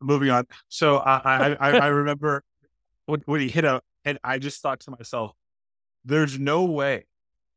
[0.00, 0.46] moving on.
[0.68, 2.42] So I I I, I remember
[3.06, 5.32] when, when he hit a, and I just thought to myself,
[6.04, 7.04] "There's no way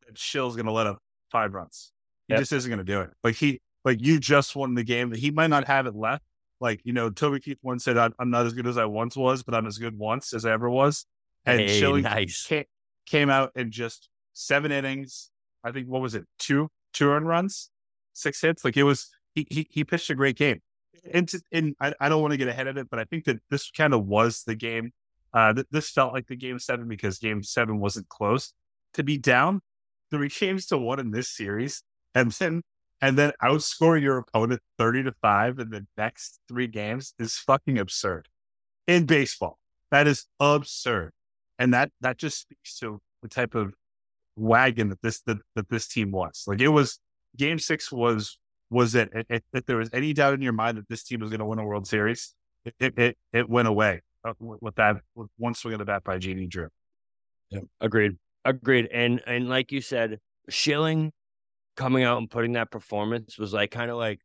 [0.06, 1.00] that Shill's going to let up
[1.32, 1.92] five runs.
[2.28, 2.42] He Yep.
[2.42, 3.12] just isn't going to do it.
[3.24, 5.12] Like he, like you just won the game.
[5.12, 6.24] That he might not have it left.
[6.60, 9.16] Like you know, Toby Keith once said, "I'm, I'm not as good as I once
[9.16, 11.06] was, but I'm as good once as I ever was."
[11.46, 12.46] And Hey, Schilling nice.
[12.48, 12.64] came,
[13.06, 15.30] came out in just seven innings.
[15.64, 16.26] I think what was it?
[16.40, 17.70] Two two earned runs,
[18.14, 18.66] six hits.
[18.66, 19.10] Like it was.
[19.34, 20.62] He he, he pitched a great game.
[21.14, 23.26] And, to- and I, I don't want to get ahead of it, but I think
[23.26, 24.92] that this kind of was the game.
[25.34, 28.54] Uh, th- this felt like the game seven because game seven wasn't close.
[28.94, 29.62] To be down
[30.10, 31.84] three games to one in this series,
[32.16, 32.64] and then
[33.02, 37.78] and then outscore your opponent thirty to five in the next three games is fucking
[37.78, 38.28] absurd.
[38.88, 39.58] In baseball,
[39.92, 41.12] that is absurd,
[41.58, 43.74] and that that just speaks to the type of
[44.36, 46.44] wagon that this that, that this team was.
[46.48, 47.00] Like it was
[47.38, 48.38] game six was
[48.70, 49.10] was it.
[49.30, 51.46] If, if there was any doubt in your mind that this team was going to
[51.46, 52.34] win a World Series,
[52.80, 56.04] it it, it, went away uh, with with that with one swing of the bat
[56.04, 56.70] by JD Drew.
[57.50, 57.62] Yeah.
[57.80, 58.18] Agreed.
[58.44, 58.90] Agreed.
[58.92, 60.20] And and like you said,
[60.50, 61.12] Schilling
[61.76, 64.20] coming out and putting that performance was like kind of like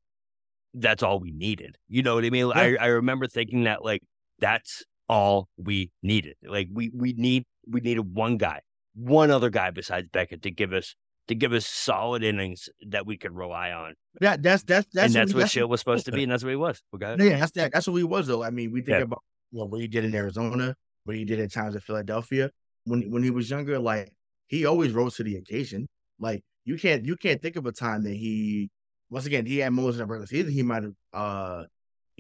[0.75, 1.77] that's all we needed.
[1.89, 2.53] You know what I mean?
[2.55, 4.03] I, I remember thinking that like
[4.39, 6.37] that's all we needed.
[6.47, 8.61] Like we we need we needed one guy,
[8.95, 10.95] one other guy besides Beckett to give us
[11.29, 13.95] to give us solid innings that we could rely on.
[14.21, 16.43] Yeah, that's that's that's and that's we- what Schill was supposed to be, and that's
[16.45, 16.83] what he was.
[16.95, 17.17] Okay.
[17.19, 17.73] Yeah, that's that.
[17.73, 18.43] That's what he was though.
[18.43, 19.03] I mean, we think Yeah.
[19.03, 19.23] about
[19.53, 22.51] well, what he did in Arizona, what he did at times in Philadelphia.
[22.85, 24.13] When when he was younger, like
[24.47, 25.89] he always rose to the occasion.
[26.19, 28.71] Like you can't you can't think of a time that he
[29.11, 31.65] once again he had moments in the regular season he might have uh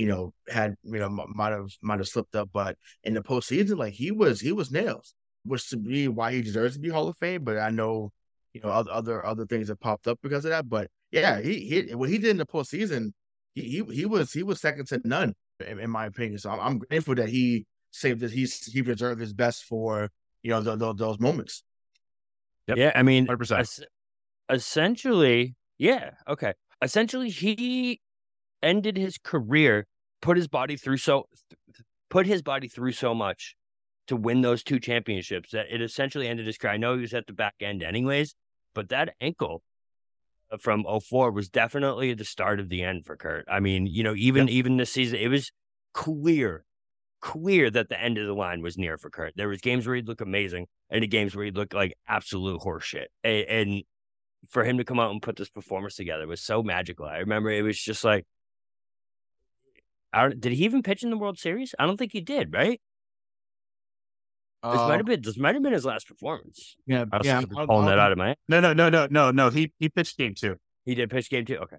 [0.00, 3.76] you know had you know might have might have slipped up, but in the postseason,
[3.76, 7.06] like he was he was nails, which to me why he deserves to be Hall
[7.06, 7.44] of Fame.
[7.44, 8.10] But I know
[8.54, 10.70] you know other other other things have popped up because of that.
[10.70, 13.12] But yeah, he he what he did in the postseason,
[13.54, 15.34] he he, he was he was second to none
[15.64, 16.38] in, in my opinion.
[16.38, 20.08] So I'm, I'm grateful that he saved that he's he reserved his best for
[20.42, 21.62] you know th- th- those moments.
[22.68, 22.78] Yep.
[22.78, 23.82] Yeah, I mean, 100%.
[24.50, 26.52] Es- essentially, yeah, okay.
[26.82, 28.00] Essentially, he
[28.62, 29.86] ended his career,
[30.20, 31.24] put his body through so,
[32.08, 33.56] put his body through so much
[34.06, 36.74] to win those two championships that it essentially ended his career.
[36.74, 38.34] I know he was at the back end, anyways,
[38.74, 39.62] but that ankle
[40.58, 43.46] from 04 was definitely the start of the end for Curt.
[43.48, 45.52] I mean, you know, even even this season, it was
[45.94, 46.64] clear,
[47.20, 49.34] clear that the end of the line was near for Curt.
[49.36, 52.60] There was games where he'd look amazing, and the games where he'd look like absolute
[52.62, 53.06] horseshit.
[53.22, 53.82] And, and
[54.50, 57.06] for him to come out and put this performance together was so magical.
[57.06, 58.26] I remember it was just like,
[60.12, 61.74] I don't, did he even pitch in the World Series?
[61.78, 62.52] I don't think he did.
[62.52, 62.80] Right?
[64.62, 66.76] This might have been this might have been his last performance.
[66.86, 67.40] yeah, I was yeah.
[67.40, 68.36] Pulling I'm- that out of my.
[68.46, 69.48] No, no, no, no, no, no.
[69.48, 70.56] He he pitched game two.
[70.84, 71.56] He did pitch game two.
[71.56, 71.76] Okay.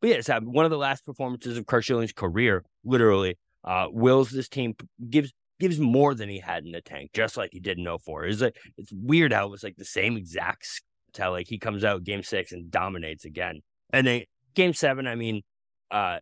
[0.00, 3.38] But yeah, it's uh, one of the last performances of Curt Schilling's career, literally.
[3.64, 4.76] Uh, wills this team
[5.10, 8.26] gives gives more than he had in the tank, just like he did in 04.
[8.26, 10.82] It's like it's weird how it was like the same exact
[11.16, 11.32] tell.
[11.32, 13.60] Like he comes out game six and dominates again.
[13.92, 14.22] And then
[14.54, 15.42] game seven, I mean,
[15.90, 16.18] uh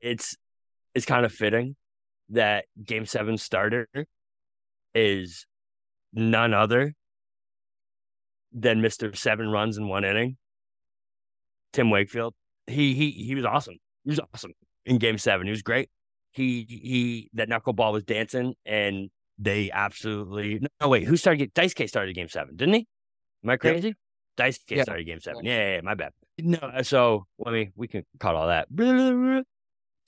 [0.00, 0.36] it's
[0.94, 1.76] it's kind of fitting
[2.30, 3.88] that game seven starter
[4.94, 5.46] is
[6.12, 6.94] none other
[8.52, 9.16] than Mr.
[9.16, 10.36] Seven Runs in one inning.
[11.72, 12.34] Tim Wakefield.
[12.66, 13.76] He he he was awesome.
[14.04, 14.52] He was awesome
[14.84, 15.46] in game seven.
[15.46, 15.88] He was great.
[16.32, 21.04] He he that knuckleball was dancing and they absolutely no wait.
[21.04, 21.52] Who started?
[21.54, 22.86] Dice K started game seven, didn't he?
[23.44, 23.94] Am I crazy?
[24.36, 24.82] Dice K Yeah.
[24.84, 25.44] started game seven.
[25.44, 26.12] Yeah, yeah, yeah, my bad.
[26.38, 28.68] No, uh, so let me we can cut all that.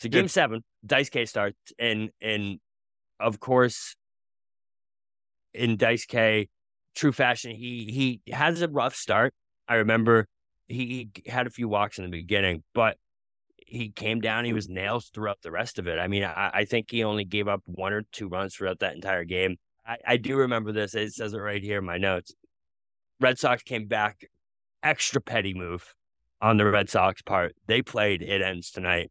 [0.01, 2.59] So game seven, Dice K starts, and and
[3.21, 3.97] of course,
[5.53, 6.49] in Dice K,
[6.95, 9.35] true fashion, he he has a rough start.
[9.69, 10.27] I remember
[10.69, 12.97] he, he had a few walks in the beginning, but
[13.67, 14.45] he came down.
[14.45, 15.99] He was nails throughout the rest of it.
[15.99, 18.95] I mean, I, I think he only gave up one or two runs throughout that
[18.95, 19.57] entire game.
[19.87, 20.95] I, I do remember this.
[20.95, 22.33] It says it right here in my notes.
[23.21, 24.29] Red Sox came back,
[24.83, 25.95] extra petty move
[26.41, 27.55] on the Red Sox part.
[27.67, 29.11] They played it ends tonight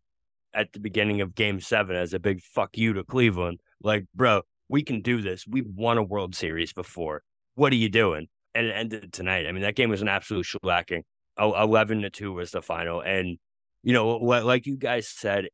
[0.54, 3.60] at the beginning of game seven as a big fuck you to Cleveland.
[3.82, 5.46] Like, bro, we can do this.
[5.48, 7.24] We've won a World Series before.
[7.56, 8.28] What are you doing?
[8.54, 9.48] And it ended tonight.
[9.48, 11.02] I mean, that game was an absolute shellacking.
[11.38, 13.02] Oh, 11 to 2 was the final.
[13.02, 13.40] And,
[13.82, 15.48] you know, like you guys said,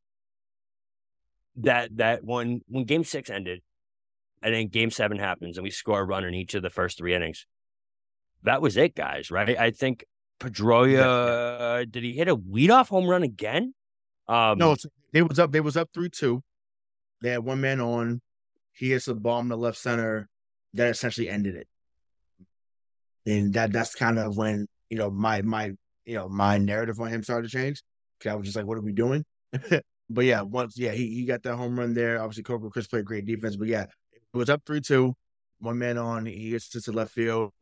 [1.56, 3.60] that that when when game six ended
[4.42, 6.98] and then game seven happens and we score a run in each of the first
[6.98, 7.46] three innings,
[8.42, 9.58] that was it, guys, right?
[9.58, 10.04] I think
[10.40, 13.74] Pedroia, did he hit a leadoff home run again?
[14.26, 14.76] Um, No,
[15.12, 15.52] they was up.
[15.52, 16.42] They was up three two.
[17.20, 18.20] They had one man on.
[18.72, 20.28] He hits a bomb to left center.
[20.74, 21.68] That essentially ended it.
[23.26, 25.72] And that that's kind of when you know my my
[26.06, 27.82] you know my narrative on him started to change.
[28.20, 29.24] Cause I was just like, what are we doing?
[30.10, 32.20] but yeah, once yeah he, he got that home run there.
[32.20, 33.56] Obviously, Coco Crisp played great defense.
[33.56, 35.14] But yeah, it was up three two.
[35.58, 36.24] One man on.
[36.24, 37.52] He gets to the left field.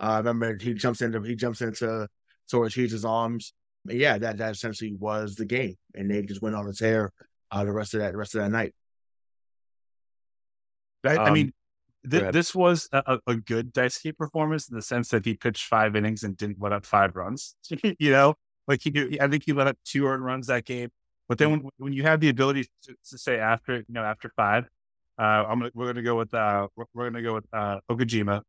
[0.00, 2.08] Uh, I remember he jumps into he jumps into
[2.50, 3.52] towards Hughes' arms.
[3.84, 7.12] But yeah, that that essentially was the game, and they just went on a tear
[7.50, 8.74] uh, the rest of that the rest of that night.
[11.04, 11.52] I, I Um, mean,
[12.10, 15.96] th- this was a, a good Daisuke performance in the sense that he pitched five
[15.96, 17.56] innings and didn't let up five runs.
[17.98, 18.34] you know,
[18.66, 20.90] like he, I think he let up two earned runs that game.
[21.28, 24.30] But then when, when you have the ability to, to say after, you know, after
[24.36, 24.64] five,
[25.18, 28.42] uh, I'm gonna, we're gonna go with uh, we're, we're gonna go with uh, Okajima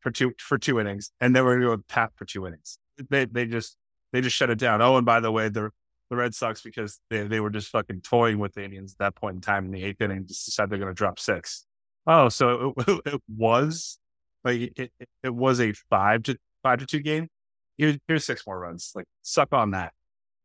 [0.00, 2.78] for two for two innings, and then we're gonna go with Pat for two innings.
[3.10, 3.76] They they just
[4.12, 4.82] they just shut it down.
[4.82, 5.70] Oh, and by the way, the
[6.10, 9.14] the Red Sox because they they were just fucking toying with the Indians at that
[9.14, 11.66] point in time in the eighth inning, just decided they're gonna drop six.
[12.06, 13.98] Oh, so it, it was
[14.44, 17.28] like it, it, it was a five to five to two game.
[17.76, 18.92] Here, here's six more runs.
[18.94, 19.92] Like suck on that.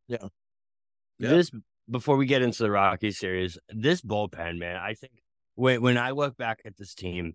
[0.07, 0.27] Yeah.
[1.19, 1.51] This
[1.89, 5.13] before we get into the Rocky series, this bullpen, man, I think
[5.55, 7.33] when when I look back at this team,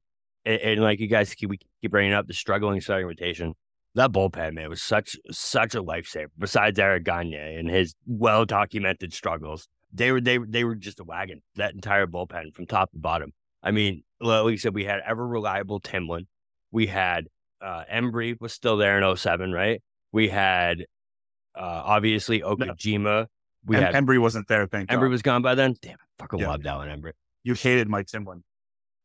[0.48, 3.54] and, and like you guys keep we keep bringing up the struggling starting rotation,
[3.94, 6.28] that bullpen, man, was such such a lifesaver.
[6.38, 11.04] Besides Eric Gagne and his well documented struggles, they were they they were just a
[11.04, 11.42] wagon.
[11.56, 13.32] That entire bullpen from top to bottom.
[13.62, 16.26] I mean, like we said, we had ever reliable Timlin,
[16.70, 17.26] we had
[17.60, 19.82] uh Embree was still there in 07, right?
[20.12, 20.82] We had
[21.54, 23.26] uh obviously Okajima.
[23.66, 24.66] We and had Embree wasn't there.
[24.66, 25.10] Thank Embree God.
[25.10, 25.74] was gone by then.
[25.82, 26.48] Damn, I fucking Yeah.
[26.50, 27.12] loved Alan Embree.
[27.42, 28.42] You hated Mike Timlin.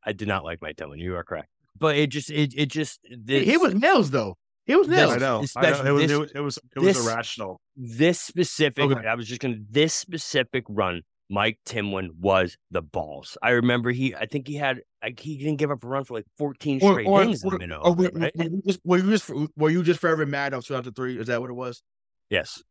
[0.05, 0.99] I did not like Mike Dillon.
[0.99, 4.37] You are correct, but it just it it just He, this, he was nails though.
[4.65, 5.11] He was This- nails.
[5.13, 5.45] I know.
[5.55, 5.85] I know.
[5.85, 7.61] It was, this- it was it was it was this- irrational.
[7.75, 8.83] this specific.
[8.83, 9.07] Okay.
[9.07, 11.01] I was just gonna this specific run.
[11.29, 13.37] Mike Timlin was the balls.
[13.41, 14.13] I remember he.
[14.13, 14.81] I think he had.
[15.01, 17.75] Like, he didn't give up a run for like fourteen straight or, innings or, the
[17.75, 18.31] or of were, right?
[18.35, 21.17] were you just, were you just were you just forever mad of two after three?
[21.17, 21.81] Is that what it was?
[22.29, 22.61] Yes.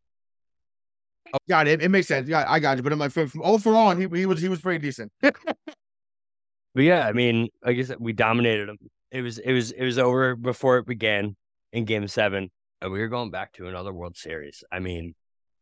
[1.35, 1.83] Oh, got it.
[1.83, 2.29] It makes sense.
[2.29, 2.83] Yeah, I got you.
[2.83, 5.11] But I'm like, from, from oh, overall, he, he was he was pretty decent.
[6.75, 8.79] But yeah, I mean, like I said, we dominated them.
[9.11, 11.37] It was it was it was over before it began
[11.73, 12.51] in Game Seven,
[12.81, 14.65] and we were going back to another World Series.
[14.73, 15.15] I mean,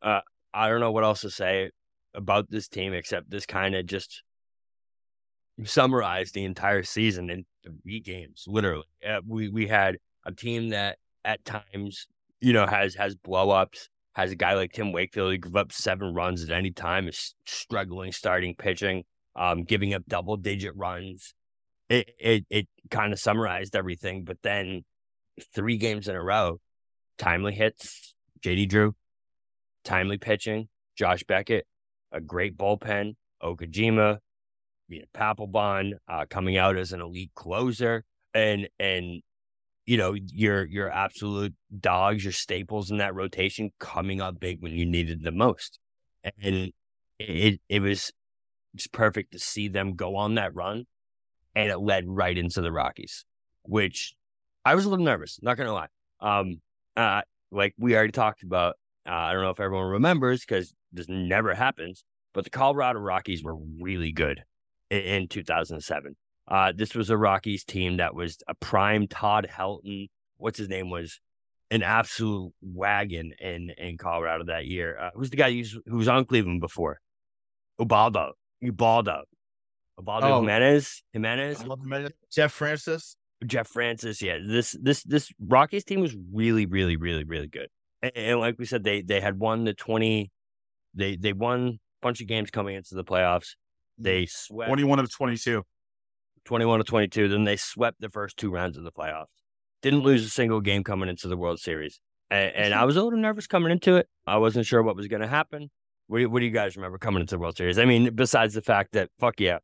[0.02, 0.20] uh,
[0.54, 1.70] I don't know what else to say
[2.14, 4.22] about this team except this kind of just
[5.64, 7.44] summarized the entire season in
[7.82, 8.44] three games.
[8.46, 12.06] Literally, uh, we we had a team that at times
[12.40, 13.88] you know has has blow ups.
[14.12, 17.34] Has a guy like Tim Wakefield who give up seven runs at any time, is
[17.46, 19.04] struggling starting pitching
[19.36, 21.34] um, giving up double digit runs.
[21.88, 24.24] It it, it kind of summarized everything.
[24.24, 24.84] But then
[25.54, 26.60] three games in a row,
[27.18, 28.94] timely hits, JD Drew,
[29.84, 31.66] timely pitching, Josh Beckett,
[32.12, 34.18] a great bullpen, Okajima,
[34.88, 38.04] you know, Papelbon uh, coming out as an elite closer,
[38.34, 39.22] and and
[39.86, 44.72] you know your your absolute dogs, your staples in that rotation coming up big when
[44.72, 45.78] you needed the most,
[46.42, 46.72] and
[47.18, 48.12] it it was
[48.76, 50.86] just perfect to see them go on that run,
[51.54, 53.24] and it led right into the Rockies,
[53.62, 54.14] which
[54.64, 55.38] I was a little nervous.
[55.42, 55.88] Not gonna lie.
[56.20, 56.60] Um,
[56.96, 58.76] uh, like we already talked about.
[59.06, 62.04] Uh, I don't know if everyone remembers because this never happens,
[62.34, 64.42] but the Colorado Rockies were really good
[64.90, 66.16] in, in 2007.
[66.46, 70.08] Uh, this was a Rockies team that was a prime Todd Helton.
[70.36, 71.20] What's his name was
[71.70, 74.98] an absolute wagon in in Colorado that year.
[74.98, 75.52] Uh, who's the guy
[75.86, 77.00] who was on Cleveland before?
[77.78, 78.32] Ubaldo.
[78.62, 79.22] Ubaldo.
[79.98, 80.40] Ubaldo Oh.
[80.40, 82.12] Jimenez, Jimenez, Jimenez.
[82.32, 83.16] Jeff Francis.
[83.46, 84.20] Jeff Francis.
[84.22, 87.68] Yeah, this this this Rockies team was really, really, really, really good.
[88.02, 90.30] And, and like we said, they they had won the twenty.
[90.94, 93.54] They they won a bunch of games coming into the playoffs.
[93.98, 94.54] They mm-hmm.
[94.54, 95.62] swept 21 of 22.
[96.46, 97.28] 21 to 22.
[97.28, 99.26] Then they swept the first two rounds of the playoffs.
[99.82, 102.00] Didn't lose a single game coming into the World Series.
[102.30, 104.08] And, and I was a little nervous coming into it.
[104.26, 105.70] I wasn't sure what was going to happen.
[106.10, 107.78] What do, you, what do you guys remember coming into the World Series?
[107.78, 109.58] I mean, besides the fact that, fuck yeah,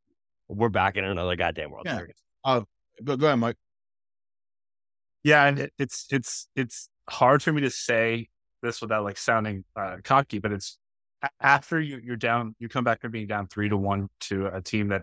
[0.47, 1.97] we're back in another goddamn World Yeah.
[1.97, 2.15] Series.
[2.45, 3.57] Go, go ahead, Mike.
[5.25, 8.29] Yeah, and it, it's it's it's hard for me to say
[8.63, 10.79] this without like sounding uh, cocky, but it's
[11.41, 14.63] after you, you're down, you come back from being down three to one to a
[14.63, 15.03] team that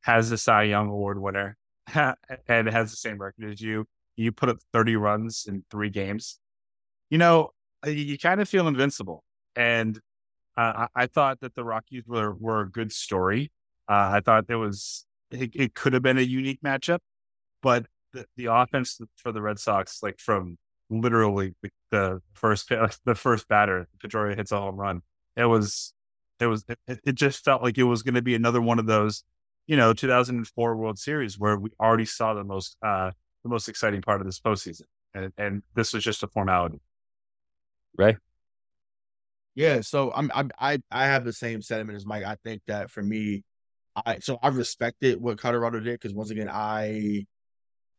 [0.00, 1.58] has the Cy Young Award winner
[1.94, 3.84] and has the same record as you.
[4.16, 6.38] You put up 30 runs in three games.
[7.10, 7.50] You know,
[7.84, 9.24] you, you kind of feel invincible.
[9.54, 10.00] And
[10.56, 13.52] uh, I, I thought that the Rockies were were a good story.
[13.88, 16.98] Uh, I thought there was it, it could have been a unique matchup,
[17.62, 21.54] but the, the offense for the Red Sox, like from literally
[21.90, 22.68] the- first
[23.04, 25.02] the first batter, Pedroia hits a home run.
[25.36, 25.94] It was
[26.40, 28.86] it was it, it just felt like it was going to be another one of
[28.86, 29.24] those,
[29.66, 33.10] you know, 2004 World Series where we already saw the most uh
[33.42, 34.82] the most exciting part of this postseason,
[35.14, 36.80] and and this was just a formality.
[39.54, 42.24] Yeah, so I'm, I'm I I have the same sentiment as Mike.
[42.24, 43.42] I think that for me,
[43.96, 47.26] I so I respected what Colorado did because once again, I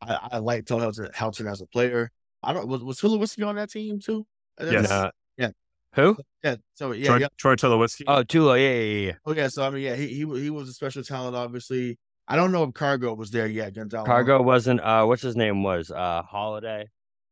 [0.02, 2.10] I, I like Phil Helton, Helton as a player.
[2.42, 4.26] I don't was was Tulowitzki on that team too?
[4.58, 4.82] I think Yes.
[4.90, 5.50] that's- Uh, Yeah.
[5.96, 6.18] Who?
[6.44, 6.56] yeah.
[6.74, 7.28] So yeah, Troy, yeah.
[7.38, 8.04] Troy Tulowitzki.
[8.08, 8.56] Oh, Tulo.
[8.58, 9.14] Yeah, yeah, yeah.
[9.26, 9.48] Oh yeah.
[9.50, 11.36] So I mean, yeah, he he he was a special talent.
[11.36, 12.00] Obviously,
[12.30, 13.76] I don't know if Cargo was there yet.
[13.76, 14.06] Gonzalo.
[14.06, 15.92] Cargo wasn't, uh, what's his name was?
[15.92, 16.88] Uh, Holliday.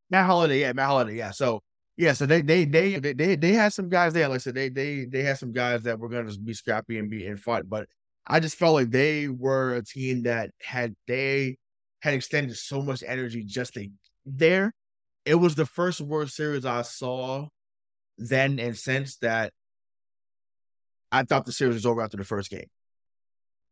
[0.10, 1.32] Matt Holliday, yeah, Matt Holliday, yeah.
[1.32, 1.62] So
[2.00, 4.30] yeah, so they they they they they, they had some guys there.
[4.30, 7.10] Like I said, they they they had some guys that were gonna be scrappy and
[7.10, 7.70] be and fight.
[7.70, 7.90] But
[8.26, 11.58] I just felt like they were a team that had they
[12.00, 13.90] had extended so much energy just to
[14.26, 14.74] there.
[15.26, 17.48] It was the first World Series I saw
[18.18, 19.52] then and since that
[21.12, 22.70] I thought the series was over after the first game.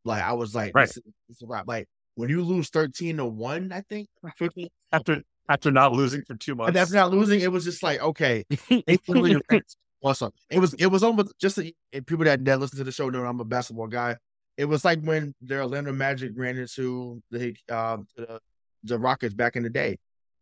[0.03, 0.87] Like I was like, Right.
[0.87, 1.65] this, is- this is a wrap.
[1.65, 6.35] Like when you lose thirteen to one, I think 15, after after not losing for
[6.35, 6.69] two months.
[6.69, 9.61] and after not losing, it was just like, okay, they literally ran
[10.03, 10.31] awesome.
[10.49, 13.09] It was it was almost just the and people that, that listen to the show
[13.09, 14.15] know I'm a basketball guy.
[14.55, 18.39] It was like when the Orlando Magic ran into the uh, the,
[18.83, 19.97] the Rockets back in the day.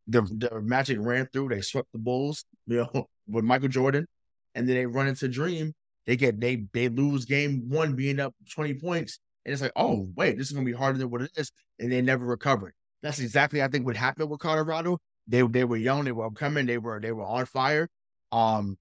[0.07, 4.07] The the Magic ran through, they swept the Bulls, you know, with Michael Jordan,
[4.53, 5.73] and then they run into Dream.
[6.05, 9.19] They get they they lose game one being up 20 points.
[9.43, 11.91] And it's like, oh wait, this is gonna be harder than what it is, and
[11.91, 12.73] they never recovered.
[13.05, 14.97] That's exactly I think what happened with Colorado.
[15.27, 17.87] They they were young, they were upcoming, they were they were on fire.
[18.31, 18.77] Um,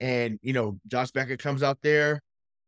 [0.00, 2.20] and you know, Josh Beckett comes out there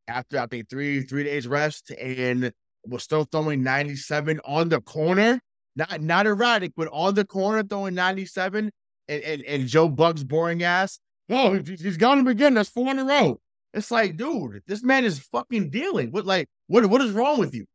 [0.08, 2.52] after I think three three days rest and
[2.86, 5.40] was still throwing 97 on the corner.
[5.76, 8.72] Not not erratic, but on the corner throwing 97.
[9.08, 10.98] And and, and Joe Buck's boring ass.
[11.30, 12.54] Oh, he- he's got him again.
[12.54, 13.40] That's four in a row.
[13.74, 16.10] It's like, dude, this man is fucking dealing.
[16.10, 17.66] What like what what is wrong with you?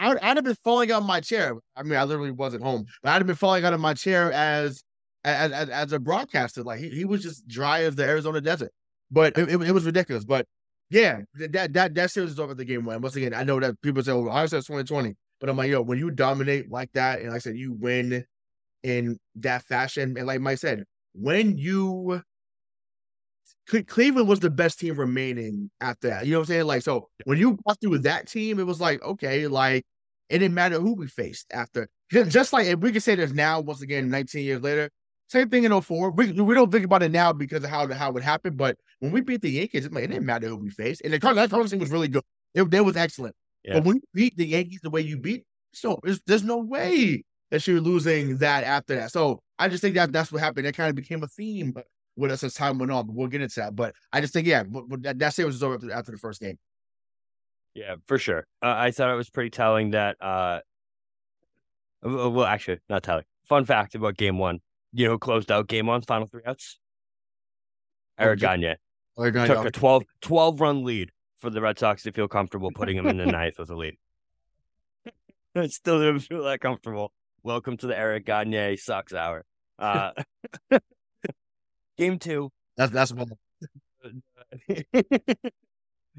[0.00, 1.54] I'd, I'd have been falling out of my chair.
[1.76, 4.32] I mean, I literally wasn't home, but I'd have been falling out of my chair
[4.32, 4.82] as
[5.24, 6.62] as as, as a broadcaster.
[6.62, 8.72] Like he, he was just dry as the Arizona desert.
[9.10, 10.24] But it, it, it was ridiculous.
[10.24, 10.46] But
[10.88, 13.00] yeah, that that that series is over the game one.
[13.02, 15.82] Once again, I know that people say, "Well, I said 2020," but I'm like, yo,
[15.82, 18.24] when you dominate like that, and like I said, you win
[18.82, 22.22] in that fashion, and like Mike said, when you
[23.70, 26.26] Cleveland was the best team remaining after that.
[26.26, 26.64] You know what I'm saying?
[26.64, 29.84] Like, so when you got through with that team, it was like, okay, like
[30.28, 31.88] it didn't matter who we faced after.
[32.10, 34.90] Just, just like if we can say this now, once again, 19 years later,
[35.28, 36.10] same thing in 04.
[36.10, 39.12] We, we don't think about it now because of how how it happened, but when
[39.12, 41.02] we beat the Yankees, it, like, it didn't matter who we faced.
[41.04, 42.24] And the Cardinals, that Cardinals team was really good.
[42.54, 43.36] It, that was excellent.
[43.64, 43.74] Yeah.
[43.74, 47.22] But when you beat the Yankees the way you beat, so there's, there's no way
[47.50, 49.12] that you're losing that after that.
[49.12, 50.66] So I just think that that's what happened.
[50.66, 51.74] It kind of became a theme
[52.16, 53.74] with us as time went on, but we'll get into that.
[53.76, 54.64] But I just think, yeah,
[55.00, 56.58] that, that series was over after, after the first game.
[57.74, 58.46] Yeah, for sure.
[58.62, 60.16] Uh, I thought it was pretty telling that.
[60.20, 60.60] uh
[62.02, 63.24] Well, actually, not telling.
[63.46, 64.60] Fun fact about Game One.
[64.92, 66.78] You know, who closed out Game One, final three outs.
[68.18, 68.74] Oh, Eric Gagne
[69.16, 72.96] took go- a 12, 12 run lead for the Red Sox to feel comfortable putting
[72.96, 73.96] him in the ninth with a lead.
[75.54, 77.12] It still didn't feel that comfortable.
[77.42, 79.44] Welcome to the Eric Gagne sucks hour.
[79.80, 80.10] Uh,
[82.00, 83.30] game two, That's that's one.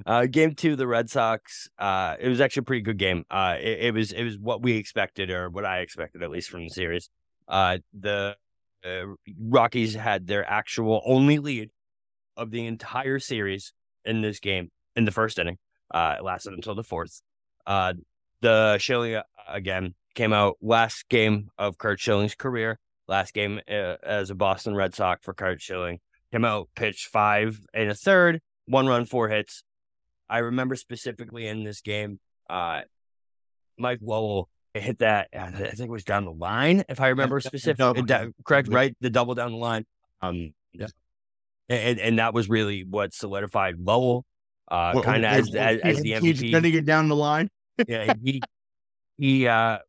[0.06, 1.70] uh, game two, the Red Sox.
[1.78, 3.26] Uh, it was actually a pretty good game.
[3.32, 6.50] Uh, it, it was it was what we expected, or what I expected at least
[6.50, 7.10] from the series.
[7.48, 8.36] Uh, the
[8.86, 9.06] uh,
[9.40, 11.72] Rockies had their actual only lead
[12.38, 13.74] of the entire series
[14.06, 15.58] in this game in the first inning.
[15.94, 17.22] Uh, it lasted until the fourth.
[17.66, 17.94] Uh,
[18.42, 22.80] the Schilling uh, again came out last game of Curt Schilling's career,
[23.12, 26.00] last game uh, as a Boston Red Sox for Curt Schilling.
[26.32, 29.64] Came out, pitched five and a third, one run, four hits.
[30.30, 32.82] I remember specifically in this game, uh,
[33.78, 35.28] Mike Lowell hit that.
[35.38, 38.04] I think it was down the line, if I remember specifically.
[38.46, 38.96] correct, right?
[39.02, 39.86] The double down the line.
[40.22, 40.88] Um, yeah.
[41.68, 44.26] And, and that was really what solidified Lowell
[44.70, 46.38] uh, kind of as, as, as the MVP.
[46.38, 47.50] He's to get down the line.
[47.88, 48.42] yeah, he
[49.18, 49.80] he uh,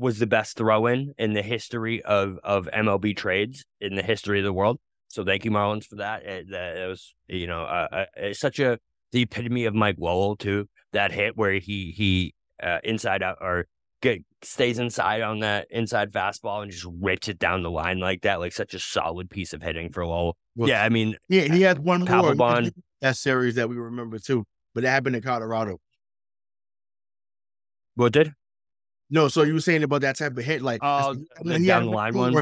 [0.00, 4.38] was the best throw in in the history of of MLB trades in the history
[4.38, 4.78] of the world.
[5.08, 6.24] So thank you, Marlins, for that.
[6.24, 8.78] It, that was you know uh, it's such a
[9.12, 10.68] the epitome of Mike Lowell too.
[10.92, 13.66] That hit where he he uh, inside out or
[14.00, 18.22] get stays inside on that inside fastball and just rips it down the line like
[18.22, 20.36] that, like such a solid piece of hitting for Lowell.
[20.56, 22.34] Well, yeah, I mean, yeah, he had one more
[23.00, 24.44] that series that we remember too,
[24.74, 25.78] but it happened in Colorado.
[27.94, 28.32] What did?
[29.10, 31.90] No, so you were saying about that type of hit, like oh, the down the
[31.90, 32.32] line one.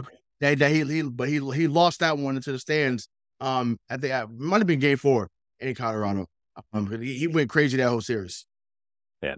[0.41, 3.09] That, that he, he, but he he lost that one into the stands.
[3.41, 6.27] Um, I think it might have been Game Four in Colorado.
[6.73, 8.47] Um, he, he went crazy that whole series.
[9.23, 9.37] Yeah,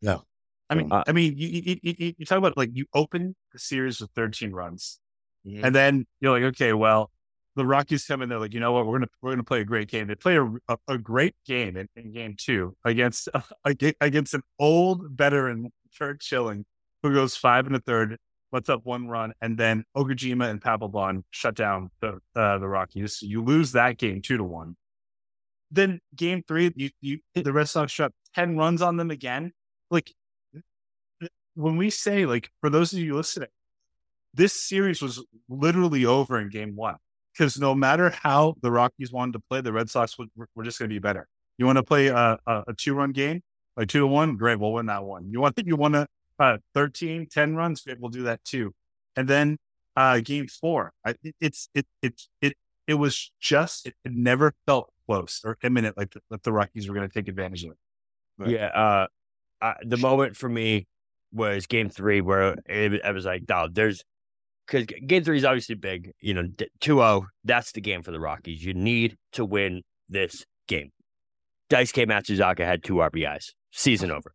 [0.00, 0.18] yeah.
[0.70, 3.58] I mean, uh, I mean, you, you, you, you, talk about like you open the
[3.58, 5.00] series with 13 runs,
[5.46, 5.64] mm-hmm.
[5.64, 7.10] and then you're like, okay, well,
[7.56, 9.64] the Rockies come in, they're like, you know what, we're gonna we're gonna play a
[9.64, 10.06] great game.
[10.06, 13.40] They play a, a, a great game in, in, game two against uh,
[14.00, 16.64] against an old veteran, Curt Schilling,
[17.02, 18.18] who goes five and a third,
[18.52, 23.22] lets up one run, and then Okajima and Papelbon shut down the uh, the Rockies.
[23.22, 24.76] You lose that game two to one.
[25.70, 29.52] Then game three, you you the Red Sox shot ten runs on them again.
[29.90, 30.12] Like
[31.54, 33.48] when we say like for those of you listening,
[34.34, 36.96] this series was literally over in game one
[37.32, 40.78] because no matter how the Rockies wanted to play, the Red Sox were, were just
[40.78, 41.26] going to be better.
[41.56, 43.42] You want to play a, a, a two run game,
[43.78, 45.30] like two to one, great, we'll win that one.
[45.30, 46.06] You want you want to
[46.38, 48.74] uh, 13, 10 runs, great, we'll do that too.
[49.16, 49.58] And then
[49.96, 52.54] uh, game four, I, it, it's it it it
[52.86, 56.88] it was just it, it never felt close or imminent like the, that the Rockies
[56.88, 57.78] were going to take advantage of it.
[58.36, 59.06] But, yeah, uh,
[59.60, 60.86] uh, the moment for me
[61.32, 64.04] was game three where it, I was like, "Dog, there's
[64.66, 66.12] because game three is obviously big.
[66.20, 66.48] You know,
[66.80, 68.64] 2 0, that's the game for the Rockies.
[68.64, 70.90] You need to win this game.
[71.68, 74.34] Dice came Daisuke Matsuzaka had two RBIs, season over.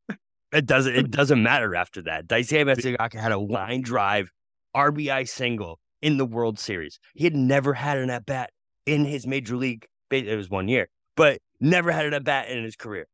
[0.52, 2.28] It doesn't it doesn't matter after that.
[2.28, 4.30] Daisuke Matsuzaka had a line drive
[4.76, 7.00] RBI single in the World Series.
[7.16, 8.52] He had never had an at bat
[8.86, 9.88] in his major league.
[10.12, 13.08] It was one year, but never had an at bat in his career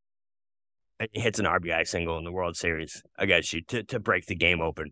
[1.14, 4.36] He hits an RBI single in the World Series against you to, to break the
[4.36, 4.92] game open.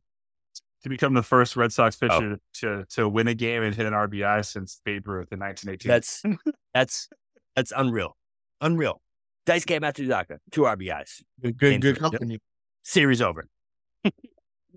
[0.84, 2.08] To become the first Red Sox oh.
[2.08, 2.38] pitcher oh.
[2.62, 5.90] to to win a game and hit an RBI since Babe Ruth in 1918.
[5.90, 6.24] That's
[6.74, 7.10] that's
[7.58, 8.16] that's unreal,
[8.62, 9.02] unreal.
[9.48, 11.24] Daisuke Matsuzaka, two RBIs.
[11.42, 12.40] Good, good, good company.
[12.84, 13.48] Series over.
[14.04, 14.16] that's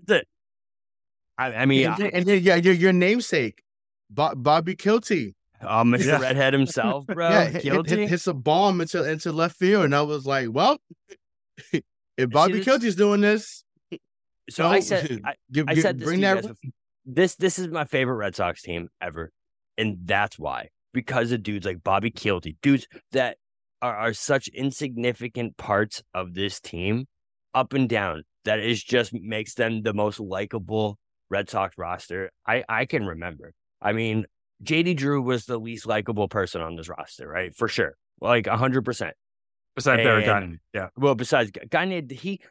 [0.07, 0.27] it.
[1.37, 3.63] I, I mean, and, uh, then, and then yeah, your, your namesake,
[4.09, 5.33] Bobby Kielty.
[5.61, 6.05] Oh, Mr.
[6.05, 6.19] Yeah.
[6.19, 7.29] Redhead himself, bro.
[7.29, 10.79] Yeah, hit, hit, hits a bomb into into left field, and I was like, "Well,
[12.17, 13.63] if Bobby Kielty's doing this,
[14.49, 16.45] so I oh, said, I, give, I said this bring that.
[17.05, 19.31] This this is my favorite Red Sox team ever,
[19.77, 23.37] and that's why because of dudes like Bobby Kielty, dudes that
[23.81, 27.05] are, are such insignificant parts of this team,
[27.53, 28.23] up and down.
[28.45, 30.97] That is just makes them the most likable
[31.29, 33.53] Red Sox roster I I can remember.
[33.81, 34.25] I mean,
[34.63, 37.55] JD Drew was the least likable person on this roster, right?
[37.55, 39.15] For sure, like hundred percent.
[39.75, 40.89] Besides Barry Gagne, yeah.
[40.97, 42.41] Well, besides Gagne, he,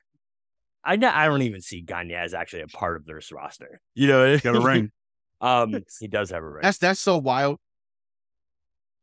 [0.82, 3.80] I I don't even see Gagne as actually a part of this roster.
[3.94, 4.90] You know, got a ring.
[5.40, 6.62] um, he does have a ring.
[6.62, 7.58] That's that's so wild.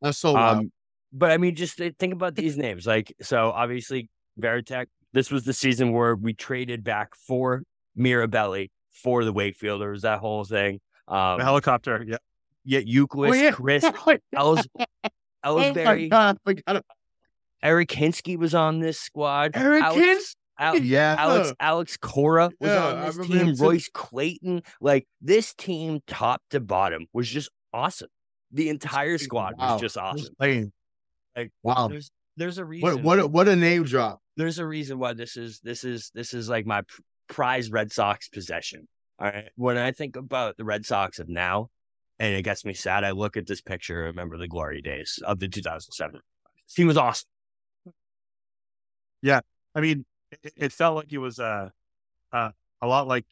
[0.02, 0.58] That's so wild.
[0.58, 0.72] Um,
[1.18, 2.86] but I mean, just think about these names.
[2.86, 4.88] Like, so obviously, Varitek.
[5.14, 7.64] This was the season where we traded back for
[7.98, 9.82] Mirabelli for the Wakefield.
[9.82, 10.80] There was that whole thing.
[11.08, 12.18] Um, the helicopter, yeah.
[12.66, 13.52] Yeah, Euclid, oh, yeah.
[13.52, 13.86] Chris,
[14.36, 14.68] Els,
[15.46, 16.10] Ellsbury.
[16.12, 16.82] Oh my God,
[17.64, 19.52] Eric Hinske was on this squad.
[19.56, 20.36] Eric Hinske?
[20.60, 21.16] Al- yeah.
[21.18, 23.56] Alex Alex Cora was yeah, on this team.
[23.56, 24.64] Royce Clayton.
[24.82, 28.10] Like this team, top to bottom, was just awesome.
[28.52, 29.74] The entire squad wow.
[29.74, 30.34] was just awesome.
[31.38, 31.88] Like wow.
[31.88, 32.90] There's, there's a reason.
[32.90, 34.22] What what a, what a name drop.
[34.36, 36.82] There's a reason why this is this is this is like my
[37.30, 38.88] prize Red Sox possession.
[39.20, 39.50] All right.
[39.56, 41.70] When I think about the Red Sox of now,
[42.20, 45.40] and it gets me sad, I look at this picture, remember the glory days of
[45.40, 46.20] the 2007.
[46.68, 47.28] This team was awesome.
[49.22, 49.42] Yeah,
[49.74, 51.70] I mean, it, it felt like it was uh,
[52.32, 52.52] uh,
[52.82, 53.26] a lot like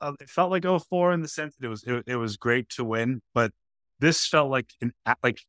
[0.00, 2.68] uh, it felt like 04 in the sense that it was it, it was great
[2.70, 3.52] to win, but
[4.00, 5.40] this felt like an like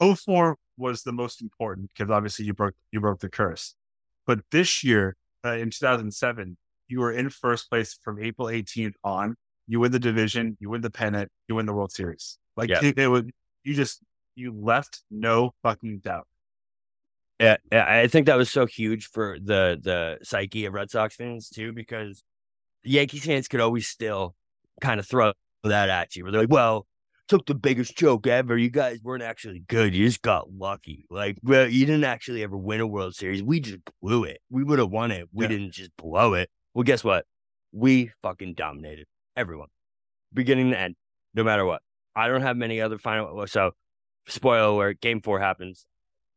[0.00, 3.74] 04 was the most important because obviously you broke you broke the curse,
[4.26, 6.56] but this year uh, in 2007,
[6.88, 9.36] you were in first place from April 18th on.
[9.68, 12.38] You win the division, you win the pennant, you win the World Series.
[12.56, 12.84] Like Yeah.
[12.84, 13.30] it, it would,
[13.64, 14.00] you just
[14.36, 16.26] you left no fucking doubt.
[17.40, 21.16] Yeah, yeah, I think that was so huge for the the psyche of Red Sox
[21.16, 22.22] fans too, because
[22.82, 24.34] Yankees fans could always still
[24.80, 25.32] kind of throw
[25.64, 26.22] that at you.
[26.22, 26.86] Where they're like, "Well,
[27.28, 28.56] took the biggest joke ever.
[28.56, 29.94] You guys weren't actually good.
[29.94, 31.06] You just got lucky.
[31.10, 33.42] Like, well, you didn't actually ever win a World Series.
[33.42, 34.40] We just blew it.
[34.50, 35.28] We would have won it.
[35.32, 35.48] We Yeah.
[35.48, 36.50] didn't just blow it.
[36.74, 37.26] Well, guess what?
[37.72, 39.68] We fucking dominated everyone,
[40.32, 40.96] beginning to end,
[41.34, 41.82] no matter what.
[42.14, 43.40] I don't have many other final.
[43.40, 43.72] Uh, so,
[44.28, 45.86] spoiler alert: Game Four happens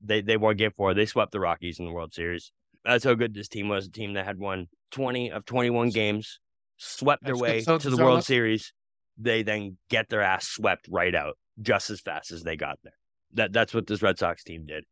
[0.02, 0.94] they they won game four.
[0.94, 2.52] They swept the Rockies in the World Series.
[2.86, 3.88] That's how good this team was.
[3.88, 6.40] A team that had won 20 of 21 games,
[6.78, 7.62] swept their way.
[7.62, 8.74] So- to the World Series.
[9.20, 12.94] They then get their ass swept right out just as fast as they got there.
[13.34, 14.86] That that's what this Red Sox team did.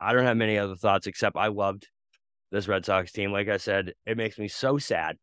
[0.00, 1.88] I don't have many other thoughts except I loved
[2.50, 3.32] this Red Sox team.
[3.32, 5.16] Like I said, it makes me so sad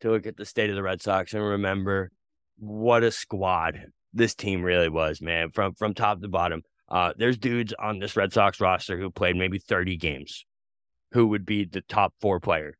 [0.00, 2.10] to look at the state of the Red Sox and remember
[2.58, 6.62] what a squad this team really was, man, from from top to bottom.
[6.88, 10.44] Uh, there's dudes on this Red Sox roster who played maybe 30 games,
[11.12, 12.76] who would be the top four players.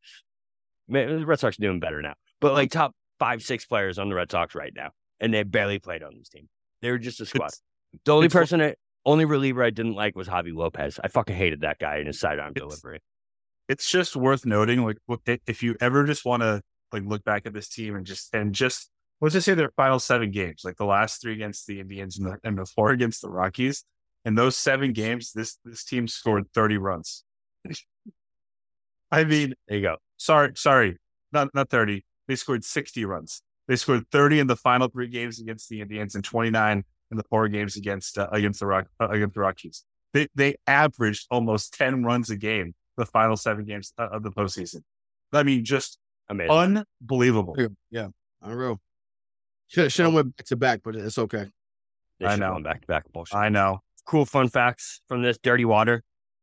[0.86, 2.94] Man, the Red Sox doing better now, but like top
[3.24, 4.90] five, six players on the Red Sox right now,
[5.20, 6.46] and they barely played on this team.
[6.82, 7.46] They were just a squad.
[7.46, 7.62] It's-
[8.04, 8.76] the only person, that,
[9.06, 11.00] only reliever I didn't like was Javi Lopez.
[11.02, 13.00] I fucking hated that guy in his sidearm delivery.
[13.68, 14.98] It's just worth noting, like
[15.46, 16.60] if you ever just want to
[16.92, 18.90] like look back at this team and just and just
[19.20, 22.26] let's just say their final seven games, like the last three against the Indians and
[22.26, 23.84] the, and the four against the Rockies.
[24.26, 27.24] In those seven games, this this team scored 30 runs.
[29.10, 29.96] I mean, There you go.
[30.16, 30.98] sorry, sorry,
[31.32, 32.04] not not 30.
[32.28, 33.42] They scored 60 runs.
[33.68, 37.22] They scored 30 in the final three games against the Indians and 29 in the
[37.24, 39.84] four games against uh, against the Rock uh, against the Rockies.
[40.12, 44.30] They they averaged almost 10 runs a game the final seven games uh, of the
[44.30, 44.82] postseason.
[45.32, 45.98] I mean, just
[46.28, 46.84] Amazing.
[47.02, 47.56] unbelievable.
[47.90, 48.08] Yeah,
[48.42, 48.80] unreal.
[49.68, 51.46] Should should have went back to back, but it's okay.
[52.20, 52.62] They I should have know.
[52.62, 53.34] back to back bullshit.
[53.34, 53.80] I know.
[54.06, 56.02] cool fun facts from this dirty water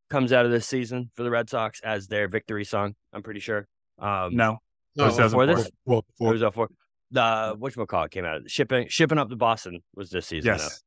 [0.10, 2.96] comes out of this season for the Red Sox as their victory song.
[3.14, 3.68] I'm pretty sure.
[3.98, 4.58] Um, No,
[4.96, 6.68] No, was before this, Well, it before, was up for
[7.12, 8.50] the which call it came out.
[8.50, 10.54] Shipping shipping up to Boston was this season.
[10.54, 10.84] yes,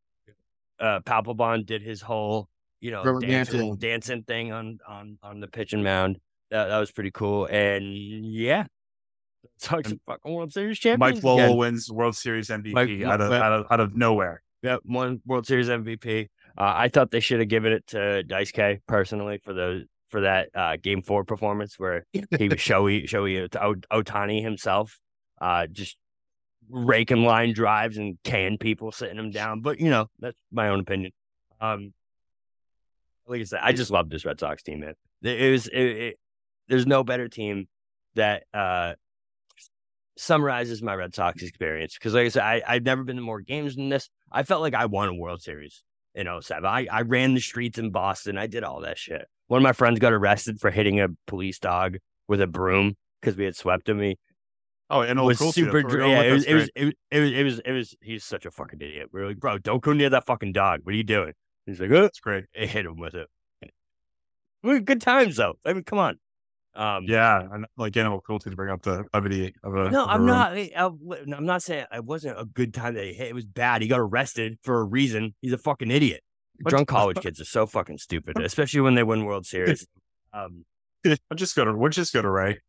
[0.79, 0.87] though.
[0.87, 2.49] Uh, Papelbon did his whole
[2.81, 4.23] you know dancing, dancing.
[4.25, 6.19] thing on on on the pitch and mound.
[6.51, 7.47] That that was pretty cool.
[7.47, 7.95] And
[8.27, 8.67] yeah,
[9.61, 11.17] fucking World Series champions.
[11.17, 11.57] Mike Lowell again.
[11.57, 14.43] wins World Series MVP Mike- out of out of out of nowhere.
[14.63, 16.29] Yep, one World Series MVP.
[16.57, 20.23] Uh, I thought they should have given it to Dice K personally for the for
[20.23, 22.07] that uh, Game Four performance where
[22.39, 24.99] he was showy showy Ot- Ohtani himself,
[25.41, 25.97] uh, just
[26.71, 29.61] raking line drives and can people sitting him down.
[29.61, 31.13] But you know that's my own opinion.
[31.61, 31.93] Um,
[33.27, 34.95] like I said, I just love this Red Sox team, man.
[35.23, 36.19] It it was it, it,
[36.69, 37.69] there's no better team
[38.15, 38.95] that uh,
[40.17, 43.41] summarizes my Red Sox experience because, like I said, I, I've never been to more
[43.41, 44.09] games than this.
[44.31, 45.83] I felt like I won a World Series
[46.15, 46.65] in 07.
[46.65, 48.39] I, I ran the streets in Boston.
[48.39, 49.27] I did all that shit.
[49.49, 51.99] One of my friends got arrested for hitting a police dog
[52.29, 54.01] with a broom because we had swept him.
[54.01, 54.17] He
[54.91, 55.83] Oh, and was super.
[55.83, 57.33] dr- oh, Yeah, it was, it, was, it, was, it was.
[57.33, 57.59] It was.
[57.61, 57.95] It was.
[58.03, 59.09] He's such a fucking idiot.
[59.13, 60.81] We are like, bro, don't go near that fucking dog.
[60.85, 61.33] What are you doing?
[61.67, 62.45] He's like, oh, That's great.
[62.61, 63.29] I hit him with it.
[64.63, 65.55] We had good times though.
[65.65, 66.19] I mean, come on.
[66.75, 69.29] Um, Yeah, and like animal cruelty to bring up the of a.
[69.91, 70.53] No, of a I'm not.
[70.53, 73.29] I, I, I'm not saying it wasn't a good time that he hit.
[73.29, 73.81] It was bad.
[73.83, 75.35] He got arrested for a reason.
[75.41, 76.23] He's a fucking idiot.
[76.61, 79.87] What- Drunk college kids are so fucking stupid, especially when they win World Series.
[80.33, 80.65] Um,
[81.07, 82.61] I'll just go to we'll just go to Ray.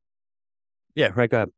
[0.96, 1.30] yeah, right.
[1.30, 1.52] Go ahead.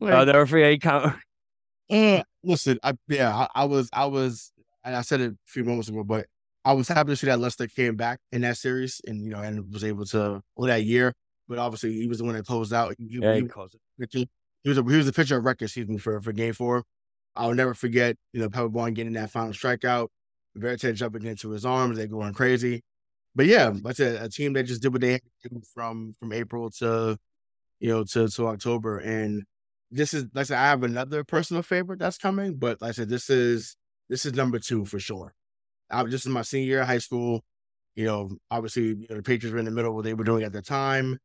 [0.00, 0.70] I'll never forget.
[0.72, 1.16] He count.
[1.88, 4.52] Eh, listen, I yeah, I, I was I was
[4.84, 6.26] and I said it a few moments ago, but
[6.64, 9.40] I was happy to see that Lester came back in that series and you know
[9.40, 11.14] and was able to win that year.
[11.48, 12.94] But obviously, he was the one that closed out.
[12.98, 14.28] He, Yeah, he, he calls it.
[14.62, 16.84] He was a, he was the pitcher of record season for for Game Four.
[17.36, 20.08] I'll never forget, you know, Papelbon getting that final strikeout,
[20.58, 22.82] Varitek jumping into his arms, they going crazy.
[23.34, 25.62] But yeah, like I said, a team that just did what they had to do
[25.72, 27.16] from from April to
[27.78, 29.44] you know to to October, and
[29.90, 32.92] this is like I said, I have another personal favorite that's coming, but like I
[32.92, 33.76] said, this is
[34.08, 35.32] this is number two for sure.
[35.90, 37.42] I, this is my senior year of high school.
[37.94, 40.24] You know, obviously, you know, the Patriots were in the middle of what they were
[40.24, 41.18] doing at the time.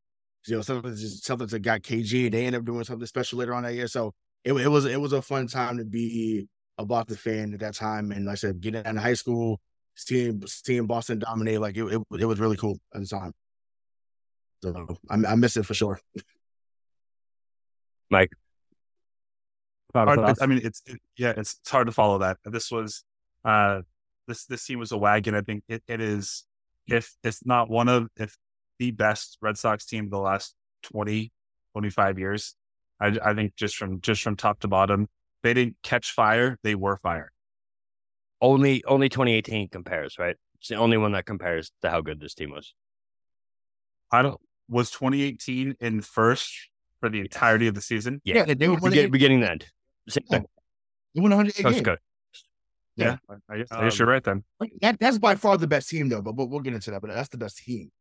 [0.47, 2.31] You know, something just something that got KG.
[2.31, 3.87] They end up doing something special later on that year.
[3.87, 4.13] So
[4.43, 6.47] it, it was it was a fun time to be
[6.77, 8.11] a Boston fan at that time.
[8.11, 9.59] And like I said, getting out of high school,
[9.95, 13.33] seeing seeing Boston dominate, like it, it, it was really cool at the time.
[14.63, 15.99] So I, I miss it for sure.
[18.09, 18.31] Mike.
[19.93, 22.37] Hard- I mean, it's it, yeah, it's, it's hard to follow that.
[22.43, 23.03] This was
[23.45, 23.81] uh
[24.27, 25.35] this this team was a wagon.
[25.35, 26.45] I think it, it is
[26.87, 28.37] if it's not one of if
[28.79, 30.53] the best Red Sox team of the last
[30.83, 31.31] 20,
[31.73, 32.55] 25 years.
[32.99, 35.07] I, I think just from just from top to bottom,
[35.43, 37.31] they didn't catch fire; they were fire.
[38.41, 40.35] Only only 2018 compares, right?
[40.59, 42.73] It's the only one that compares to how good this team was.
[44.11, 44.39] I don't
[44.69, 46.53] was 2018 in first
[46.99, 48.21] for the entirety of the season.
[48.23, 49.65] Yeah, Yeah, they were Begin, beginning to end.
[50.09, 50.45] Same thing.
[51.13, 51.81] They won 108 That's games.
[51.85, 51.99] good.
[52.97, 54.43] Yeah, I, I guess, I guess you're Um, right then.
[54.81, 56.21] That, that's by far the best team, though.
[56.21, 57.01] But we'll, we'll get into that.
[57.01, 57.91] But that's the best team.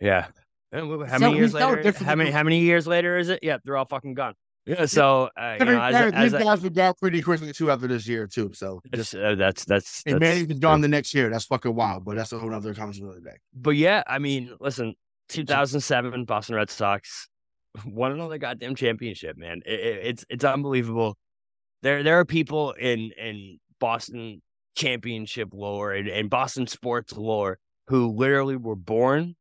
[0.00, 0.26] Yeah.
[0.72, 1.82] How So- many years later?
[1.82, 3.40] different How many how many years later is it?
[3.42, 4.34] Yeah, they're all fucking gone.
[4.66, 4.86] Yeah.
[4.86, 7.70] So uh, you know, as, that- as these a- guys were gone pretty quickly too
[7.70, 8.50] after this year too.
[8.54, 10.02] So just, uh, that's that's.
[10.06, 10.56] and that's Manny's true.
[10.58, 11.30] gone the next year.
[11.30, 12.04] That's fucking wild.
[12.04, 13.36] But that's a whole other conversation another day.
[13.54, 14.94] But yeah, I mean, listen,
[15.28, 17.28] 2007 Boston Red Sox
[17.86, 19.60] won another goddamn championship, man.
[19.66, 21.16] It, it, it's it's unbelievable.
[21.82, 24.40] There there are people in in Boston
[24.76, 27.58] championship lore and, and Boston sports lore
[27.88, 29.36] who literally were born,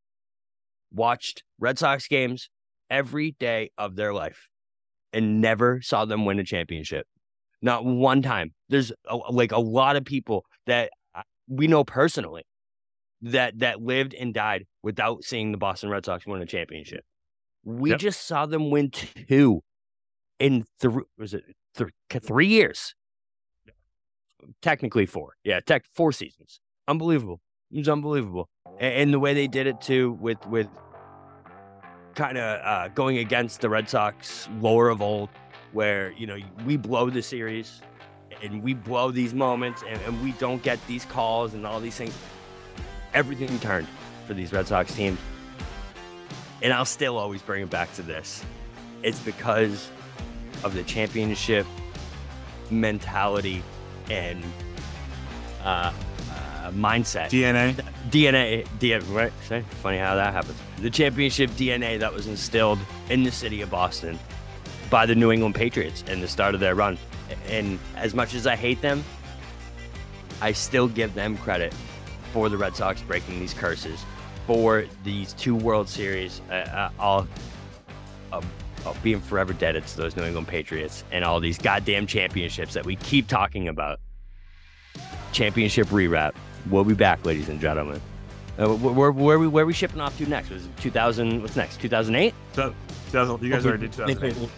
[0.94, 2.50] watched Red Sox games
[2.90, 4.48] every day of their life,
[5.12, 7.08] and never saw them win a championship.
[7.62, 8.54] Not one time.
[8.70, 10.92] There's a, like a lot of people that
[11.48, 12.44] we know personally
[13.22, 17.06] that that lived and died without seeing the Boston Red Sox win a championship.
[17.64, 18.00] We Yep.
[18.00, 19.62] just saw them win two
[20.40, 21.04] in three.
[21.18, 21.44] Was it
[21.78, 21.90] th-
[22.22, 22.94] three years?
[24.62, 25.36] Technically four.
[25.46, 26.60] Yeah, tech four seasons.
[26.88, 27.40] Unbelievable.
[27.74, 28.48] It was unbelievable,
[28.80, 30.68] and, and the way they did it too, with with
[32.16, 35.30] kind of uh, going against the Red Sox lore of old,
[35.72, 37.82] where you know we blow the series
[38.44, 41.96] and we blow these moments and, and we don't get these calls and all these
[41.96, 42.14] things
[43.14, 43.88] everything turned
[44.26, 45.20] for these Red Sox teams.
[46.62, 48.44] And I'll still always bring it back to this.
[49.02, 49.90] It's because
[50.64, 51.66] of the championship
[52.70, 53.62] mentality
[54.10, 54.44] and
[55.64, 55.94] uh,
[56.64, 57.30] uh, mindset.
[57.30, 57.74] DNA.
[58.10, 59.34] DNA, DNA, right?
[59.48, 59.60] See?
[59.82, 60.58] Funny how that happens.
[60.80, 62.80] The championship DNA that was instilled
[63.10, 64.18] in the city of Boston
[64.90, 66.98] by the New England Patriots in the start of their run.
[67.48, 69.04] And as much as I hate them,
[70.42, 71.74] I still give them credit
[72.32, 74.04] for the Red Sox breaking these curses,
[74.48, 76.42] for these two World Series.
[76.50, 77.28] Uh, uh, I'll,
[78.32, 78.44] I'll,
[78.86, 82.86] I'll be forever indebted to those New England Patriots and all these goddamn championships that
[82.86, 84.00] we keep talking about.
[85.32, 86.34] Championship rewrap.
[86.70, 88.02] We'll be back, ladies and gentlemen.
[88.58, 90.50] Uh, where, where, where, are we, where are we shipping off to next?
[90.50, 91.42] Was it 2000?
[91.42, 91.80] What's next?
[91.82, 92.34] 2008?
[92.54, 92.74] So,
[93.08, 94.50] 2000 you guys already did 2008.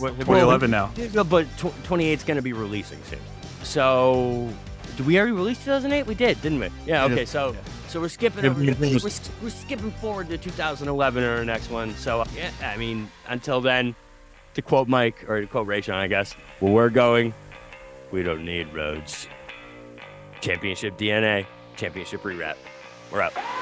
[0.00, 0.92] Well, 2011 now.
[1.24, 3.18] But tw 28 is going to be releasing soon.
[3.64, 4.48] So,
[4.96, 6.06] did we already release 2008?
[6.06, 6.68] We did, didn't we?
[6.86, 7.04] Yeah.
[7.04, 7.24] Okay.
[7.24, 7.56] So,
[7.88, 8.44] so we're skipping.
[8.44, 8.98] Over, we're,
[9.42, 11.94] we're skipping forward to 2011 or our next one.
[11.96, 12.50] So, yeah.
[12.62, 13.94] I mean, until then,
[14.54, 17.34] to quote Mike or to quote Rayshon, I guess, where we're going,
[18.10, 19.26] we don't need roads.
[20.42, 21.46] Championship DNA,
[21.76, 22.56] championship rewrap.
[23.12, 23.61] We're up.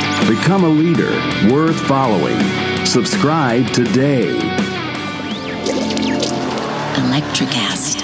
[0.27, 1.11] Become a leader
[1.53, 2.39] worth following.
[2.85, 4.37] Subscribe today.
[6.95, 8.01] Electricast.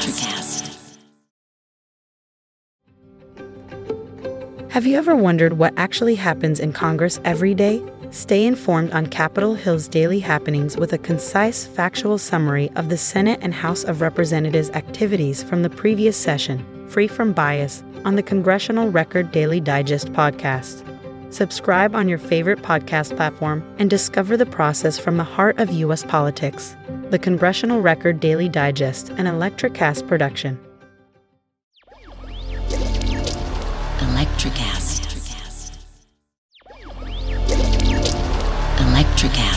[4.69, 7.84] Have you ever wondered what actually happens in Congress every day?
[8.11, 13.39] Stay informed on Capitol Hill's daily happenings with a concise, factual summary of the Senate
[13.41, 18.89] and House of Representatives' activities from the previous session, free from bias, on the Congressional
[18.89, 20.84] Record Daily Digest podcast.
[21.29, 26.03] Subscribe on your favorite podcast platform and discover the process from the heart of U.S.
[26.03, 26.75] politics.
[27.09, 30.57] The Congressional Record Daily Digest, an Electricast production.
[33.99, 35.03] Electricast.
[38.77, 39.56] Electricast.